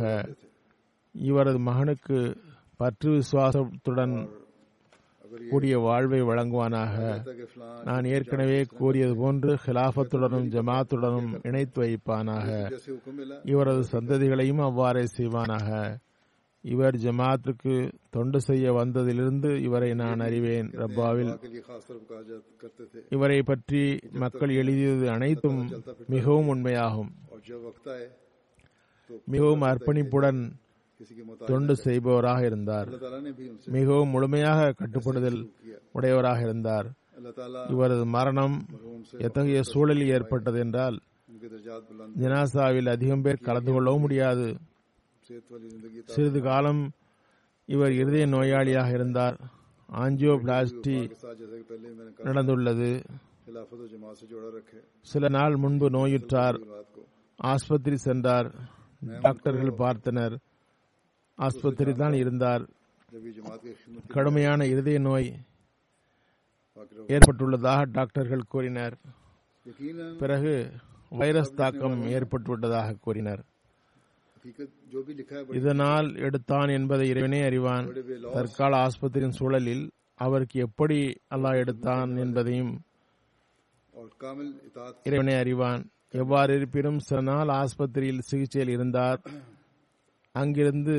இவரது 1.12 1.60
மகனுக்கு 1.60 2.38
பற்று 2.78 3.12
விசுவாசத்துடன் 3.12 4.30
கூடிய 5.50 5.78
வாழ்வை 5.78 6.22
வழங்குவானாக. 6.22 6.96
நான் 7.84 8.06
ஏற்கனவே 8.06 8.64
கூறியது 8.78 9.16
போன்று 9.16 9.58
ஹிலாஃபத்துடனும் 9.66 10.48
ஜமாத்துடனும் 10.56 11.40
இணைத்து 11.44 11.82
வைப்பானாக. 11.82 12.48
இவரது 13.44 13.84
சந்ததிகளையும் 13.92 14.62
அவ்வாறே 14.62 15.04
செய்வானாக. 15.18 15.98
இவர் 16.62 16.96
ஜமாத்துக்கு 16.96 17.92
தொண்டு 18.10 18.42
செய்ய 18.42 18.74
வந்ததிலிருந்து 18.74 19.56
இவரை 19.58 19.94
நான் 19.94 20.20
அறிவேன். 20.20 20.70
ரப்பாவில் 20.70 21.32
இவரை 23.10 23.42
பற்றி 23.42 24.00
மக்கள் 24.12 24.50
எழுதியது 24.50 25.10
அனைத்தும் 25.10 25.62
மிகவும் 26.08 26.48
உண்மையாகும். 26.48 27.12
மிகவும் 29.34 29.64
அர்ப்பணிப்புடன் 29.70 30.42
தொண்டு 31.50 31.74
செய்பவராக 31.84 32.42
இருந்தார். 32.46 32.90
மிகவும் 33.78 34.14
முழுமையாக 34.16 34.72
கட்டுப்படுதல் 34.80 35.40
உடையவராக 35.98 36.40
இருந்தார். 36.48 36.88
இவரது 37.74 38.06
மரணம் 38.16 38.56
எத்தகைய 39.26 39.62
சூழலில் 39.72 40.12
ஏற்பட்டது 40.16 40.60
என்றால் 40.60 40.98
ஜனாசாவில் 42.22 42.90
அதிகம் 42.96 43.22
பேர் 43.22 43.46
கலந்து 43.48 43.72
கொள்ளவும் 43.74 44.04
முடியாது. 44.06 44.48
சிறிது 46.14 46.42
காலம் 46.42 46.82
இவர் 47.76 47.94
இருதய 48.02 48.26
நோயாளியாக 48.36 48.94
இருந்தார். 48.94 49.38
ஆஞ்சியோ 50.04 50.34
பிளாஸ்டி 50.46 50.98
நடந்துள்ளது. 52.28 52.92
சில 55.12 55.28
நாள் 55.38 55.56
முன்பு 55.64 55.90
நோயுற்றார். 55.90 56.60
ஆஸ்பத்திரி 57.42 57.98
சென்றார். 57.98 58.54
டாக்டர்கள் 59.22 59.74
பார்த்தனர். 59.78 60.38
ஆஸ்பத்திரி 61.36 61.94
தான் 61.94 62.14
இருந்தார். 62.14 62.70
கடுமையான 64.08 64.66
இருதய 64.66 65.00
நோய் 65.00 65.40
ஏற்பட்டுள்ளதாக 67.08 67.86
டாக்டர்கள் 67.92 68.44
கூறினர். 68.48 68.98
பிறகு 70.18 70.72
வைரஸ் 71.10 71.54
தாக்கம் 71.54 72.02
ஏற்பட்டுவிட்டதாக 72.02 73.00
கூறினர். 73.00 73.44
இதனால் 75.50 76.16
எடுத்தான் 76.16 76.68
என்பதை 76.68 77.08
இறைவனே 77.10 77.42
அறிவான். 77.42 77.94
தற்கால 78.34 78.88
ஆஸ்பத்திரியின் 78.88 79.38
சூழலில் 79.40 79.92
அவருக்கு 80.16 80.60
எப்படி 80.60 81.16
அல்லாஹ் 81.30 81.58
எடுத்தான் 81.58 82.16
என்பதையும் 82.16 82.82
இறைவனை 85.04 85.36
அறிவான். 85.36 85.90
எவ்வாறு 86.14 86.52
இருப்பினும் 86.58 87.00
சில 87.08 87.20
நாள் 87.30 87.50
ஆஸ்பத்திரியில் 87.62 88.28
சிகிச்சையில் 88.30 88.74
இருந்தார். 88.76 89.20
அங்கிருந்து 90.36 90.98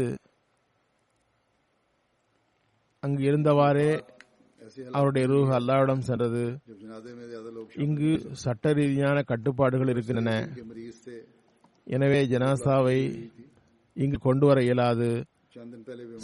அங்கு 3.02 3.22
இருந்தவாறே 3.30 3.90
அவருடைய 4.96 5.24
ரூஹ் 5.32 5.52
அல்லாவிடம் 5.58 6.06
சென்றது. 6.08 6.44
இங்கு 7.84 8.10
சட்ட 8.42 8.72
ரீதியான 8.78 9.18
கட்டுப்பாடுகள் 9.30 9.92
இருக்கின்றன. 9.94 10.32
எனவே 11.96 12.20
ஜனாசாவை 12.32 12.98
இங்கு 13.96 14.18
கொண்டு 14.26 14.46
வர 14.46 14.58
இயலாது. 14.68 15.10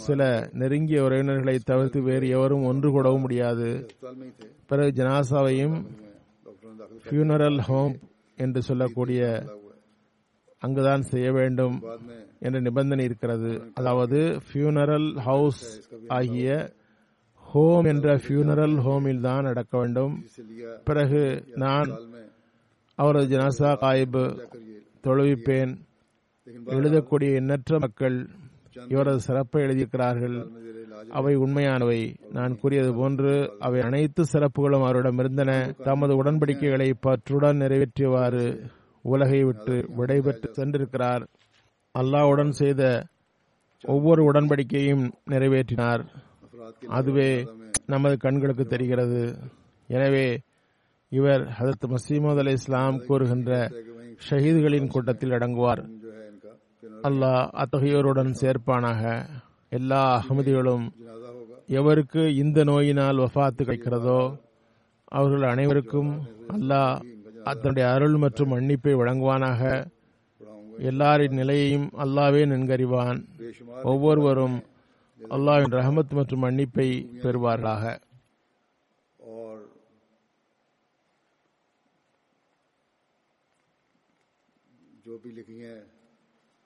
சில 0.05 0.21
நெருங்கிய 0.59 0.99
உறவினர்களை 1.07 1.55
தவிர்த்து 1.69 2.01
வேறு 2.09 2.27
எவரும் 2.35 2.67
ஒன்று 2.71 2.89
கூடவும் 2.91 3.23
முடியாது. 3.25 3.69
பிறகு 4.69 4.91
ஜனாசாவையும் 4.99 5.77
ஃபியூனரல் 7.05 7.59
ஹோம் 7.69 7.95
என்று 8.37 8.61
சொல்லக்கூடிய 8.61 9.21
அங்குதான் 10.65 11.03
செய்ய 11.11 11.31
வேண்டும் 11.31 11.75
என்ற 12.39 12.59
நிபந்தனை 12.59 13.03
இருக்கிறது. 13.05 13.51
அதாவது 13.73 14.19
ஃபியூனரல் 14.47 15.09
ஹவுஸ் 15.27 15.63
ஆகிய 16.07 16.47
ஹோம் 17.51 17.85
என்ற 17.85 18.15
ஃபியூனரல் 18.15 18.77
ஹோமில் 18.85 19.21
தான் 19.21 19.43
நடக்க 19.43 19.73
வேண்டும். 19.77 20.13
பிறகு 20.83 21.21
நான் 21.55 21.89
அவரது 22.95 23.27
ஜனாசா 23.33 23.69
காயிபு 23.83 24.23
தொழுவிப்பேன். 25.05 25.73
எழுதக்கூடிய 26.77 27.29
எண்ணற்ற 27.41 27.79
மக்கள் 27.79 28.17
இவரது 28.93 29.19
சிறப்பை 29.19 29.61
எழுதியிருக்கிறார்கள். 29.65 30.37
அவை 31.09 31.35
உண்மையானவை. 31.35 32.15
நான் 32.31 32.57
கூறியது 32.57 32.93
போன்று 32.93 33.55
அவை 33.59 33.81
அனைத்து 33.81 34.25
சிறப்புகளும் 34.33 34.83
அவரிடம் 34.83 35.17
இருந்தன. 35.17 35.71
தமது 35.83 36.23
உடன்படிக்கைகளை 36.23 36.93
பற்றுடன் 37.07 37.57
நிறைவேற்றியவாறு 37.57 38.69
உலகை 39.01 39.43
விட்டு 39.43 39.85
விடைபெற்று 39.97 40.51
சென்றிருக்கிறார். 40.53 41.27
அல்லாவுடன் 41.99 42.49
செய்த 42.49 43.05
ஒவ்வொரு 43.83 44.31
உடன்படிக்கையும் 44.31 45.11
நிறைவேற்றினார். 45.29 46.05
அதுவே 46.87 47.47
நமது 47.85 48.17
கண்களுக்கு 48.17 48.65
தெரிகிறது. 48.65 49.37
எனவே 49.87 50.39
இவர் 51.09 51.41
ஹதரத் 51.41 51.95
மசீமது 51.95 52.37
அலி 52.37 52.51
இஸ்லாம் 52.51 53.05
கூறுகின்ற 53.05 53.71
ஷஹீதுகளின் 54.29 54.87
கூட்டத்தில் 54.87 55.29
அடங்குவார். 55.29 55.89
அல்லாஹ் 57.03 57.47
அத்தகையோருடன் 57.53 58.35
சேர்ப்பானாக. 58.41 59.25
எல்லா 59.72 60.00
அகமதிகளும் 60.16 60.84
जनाजा 60.96 61.28
होगा 61.36 61.56
எவருக்கு 61.78 62.22
இந்த 62.42 62.58
நோயினால் 62.68 63.22
வஃபாத்து 63.22 63.62
கிடைக்கிறதோ 63.64 64.20
அவர்கள் 65.12 65.44
அனைவருக்கும் 65.52 66.10
அல்லாஹ் 66.56 66.92
தன்னுடைய 67.56 67.86
அருள் 67.94 68.16
மற்றும் 68.22 68.52
மன்னிப்பை 68.52 68.94
வழங்குவானாக 69.00 69.60
पढ़ाऊंगा 70.40 70.82
எல்லாரின் 70.90 71.38
நிலையையும் 71.40 71.88
அல்லாவே 72.04 72.42
நன்கறிவான் 72.52 73.20
बेशुमार 73.40 73.82
ஒவ்வொருவரும் 73.90 74.56
அல்லாஹ்வின் 75.20 75.76
ரஹமத் 75.78 76.16
மற்றும் 76.18 76.42
மன்னிப்பை 76.44 76.88
பெறுவார்களாக 77.22 77.84
और 79.32 79.56
जो 85.04 85.18
भी 85.18 85.32
लिखी 85.32 85.58
हैं 85.60 85.78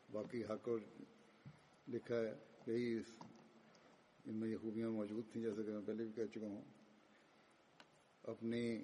बाकी 0.09 0.43
हक 0.43 0.68
और 0.68 0.80
लिखा 1.89 2.16
है 2.16 2.34
یہی 2.68 2.99
ان 4.26 4.36
میں 4.36 4.49
یہ 4.49 4.57
خوبیاں 4.57 4.89
موجود 4.89 5.32
تھیں، 5.32 5.43
جیسا 5.43 5.62
کہ 5.62 5.72
میں 5.72 5.82
پہلے 5.86 6.03
بھی 6.03 6.12
کہہ 6.12 6.34
چکا 6.36 6.47
ہوں۔ 6.47 6.62
اپنی 8.24 8.84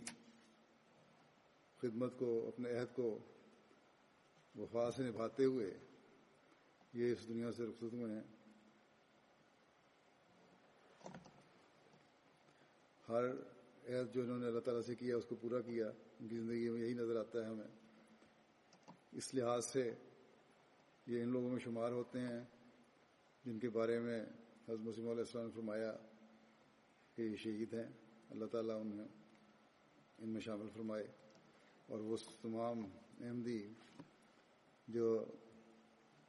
خدمت 1.78 2.14
کو، 2.18 2.48
اپنے 2.48 2.80
عہد 2.80 2.96
کو 2.96 3.20
وفا 4.56 4.92
سے 4.92 5.04
نبھاتے 5.04 5.46
ہوئے 5.46 5.78
یہ 6.94 7.12
اس 7.12 7.28
دنیا 7.28 7.52
سے 7.52 7.66
رخصت 7.66 7.94
ہوئے 7.94 8.14
ہیں۔ 8.14 8.24
ہر 13.10 13.24
عہد 13.90 14.14
جو 14.14 14.22
انہوں 14.22 14.40
نے 14.40 14.48
اللہ 14.48 14.60
تعالیٰ 14.60 14.84
سے 14.84 14.96
کیا، 14.96 15.18
اس 15.18 15.26
کو 15.26 15.36
پورا 15.36 15.62
کیا، 15.62 15.88
ان 16.20 16.28
کی 16.28 16.36
زندگی 16.36 16.70
میں 16.70 16.82
یہی 16.82 16.94
نظر 16.94 17.20
آتا 17.20 17.40
ہے 17.40 17.46
ہمیں۔ 17.46 17.68
اس 19.12 19.34
لحاظ 19.34 19.66
سے 19.66 19.94
یہ 21.06 21.22
ان 21.22 21.30
لوگوں 21.30 21.50
میں 21.50 21.60
شمار 21.60 21.92
ہوتے 21.92 22.20
ہیں۔ 22.20 22.57
جن 23.48 23.60
کے 23.60 23.70
بارے 23.70 24.00
میں 24.00 24.22
حضرت 24.68 24.80
مسلم 24.80 25.08
علیہ 25.08 25.24
السلام 25.24 25.46
نے 25.46 25.52
فرمایا 25.56 25.98
کہ 27.16 27.22
یہ 27.22 27.36
شہید 27.36 27.74
ہیں، 27.74 27.92
اللہ 28.30 28.46
تعالیٰ 28.46 28.82
انہیں 28.82 29.08
ان 30.18 30.30
میں 30.30 30.42
شامل 30.42 30.68
فرمائے۔ 30.74 31.08
اور 31.88 32.00
وہ 32.00 32.18
تمام 32.42 32.86
احمدی 33.22 33.74
جو 34.88 35.26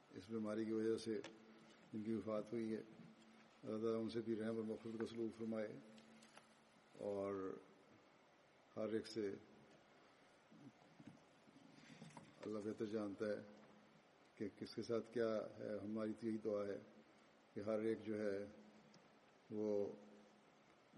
اس 0.09 0.23
بیماری 0.29 0.65
کی 0.65 0.71
وجہ 0.71 0.97
سے 0.97 1.21
جن 1.93 2.03
کی 2.03 2.13
وفات 2.13 2.53
ہوئی 2.53 2.71
ہے، 2.71 2.81
اللہ 3.63 3.81
تعالیٰ 3.81 4.01
ان 4.01 4.09
سے 4.09 4.21
بھی 4.21 4.35
رحم 4.35 4.55
اور 4.55 4.63
مخلوط 4.63 4.99
کا 4.99 5.07
سلوک 5.07 5.39
فرمائے۔ 5.39 5.79
اور 6.93 7.57
ہر 8.75 8.93
ایک 8.93 9.07
سے 9.07 9.35
اللہ 12.41 12.59
بہتر 12.59 12.85
جانتا 12.85 13.25
ہے 13.25 13.43
کہ 14.35 14.47
کس 14.59 14.75
کے 14.75 14.83
ساتھ 14.83 15.13
کیا 15.13 15.47
ہے، 15.59 15.77
ہماری 15.83 16.13
تو 16.19 16.27
یہی 16.27 16.37
دعا 16.37 16.65
ہے۔ 16.67 16.98
کہ 17.53 17.59
ہر 17.59 17.79
ایک 17.79 18.05
جو 18.05 18.19
ہے 18.19 18.45
وہ 19.49 19.93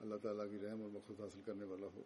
اللہ 0.01 0.15
تعالیٰ 0.15 0.49
کی 0.51 0.59
رحم 0.59 0.81
اور 0.81 0.89
مقصد 0.89 1.21
حاصل 1.21 1.41
کرنے 1.45 1.65
والا 1.65 1.87
ہو۔ 1.95 2.03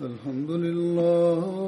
الحمد 0.00 0.50
للہ 0.50 1.67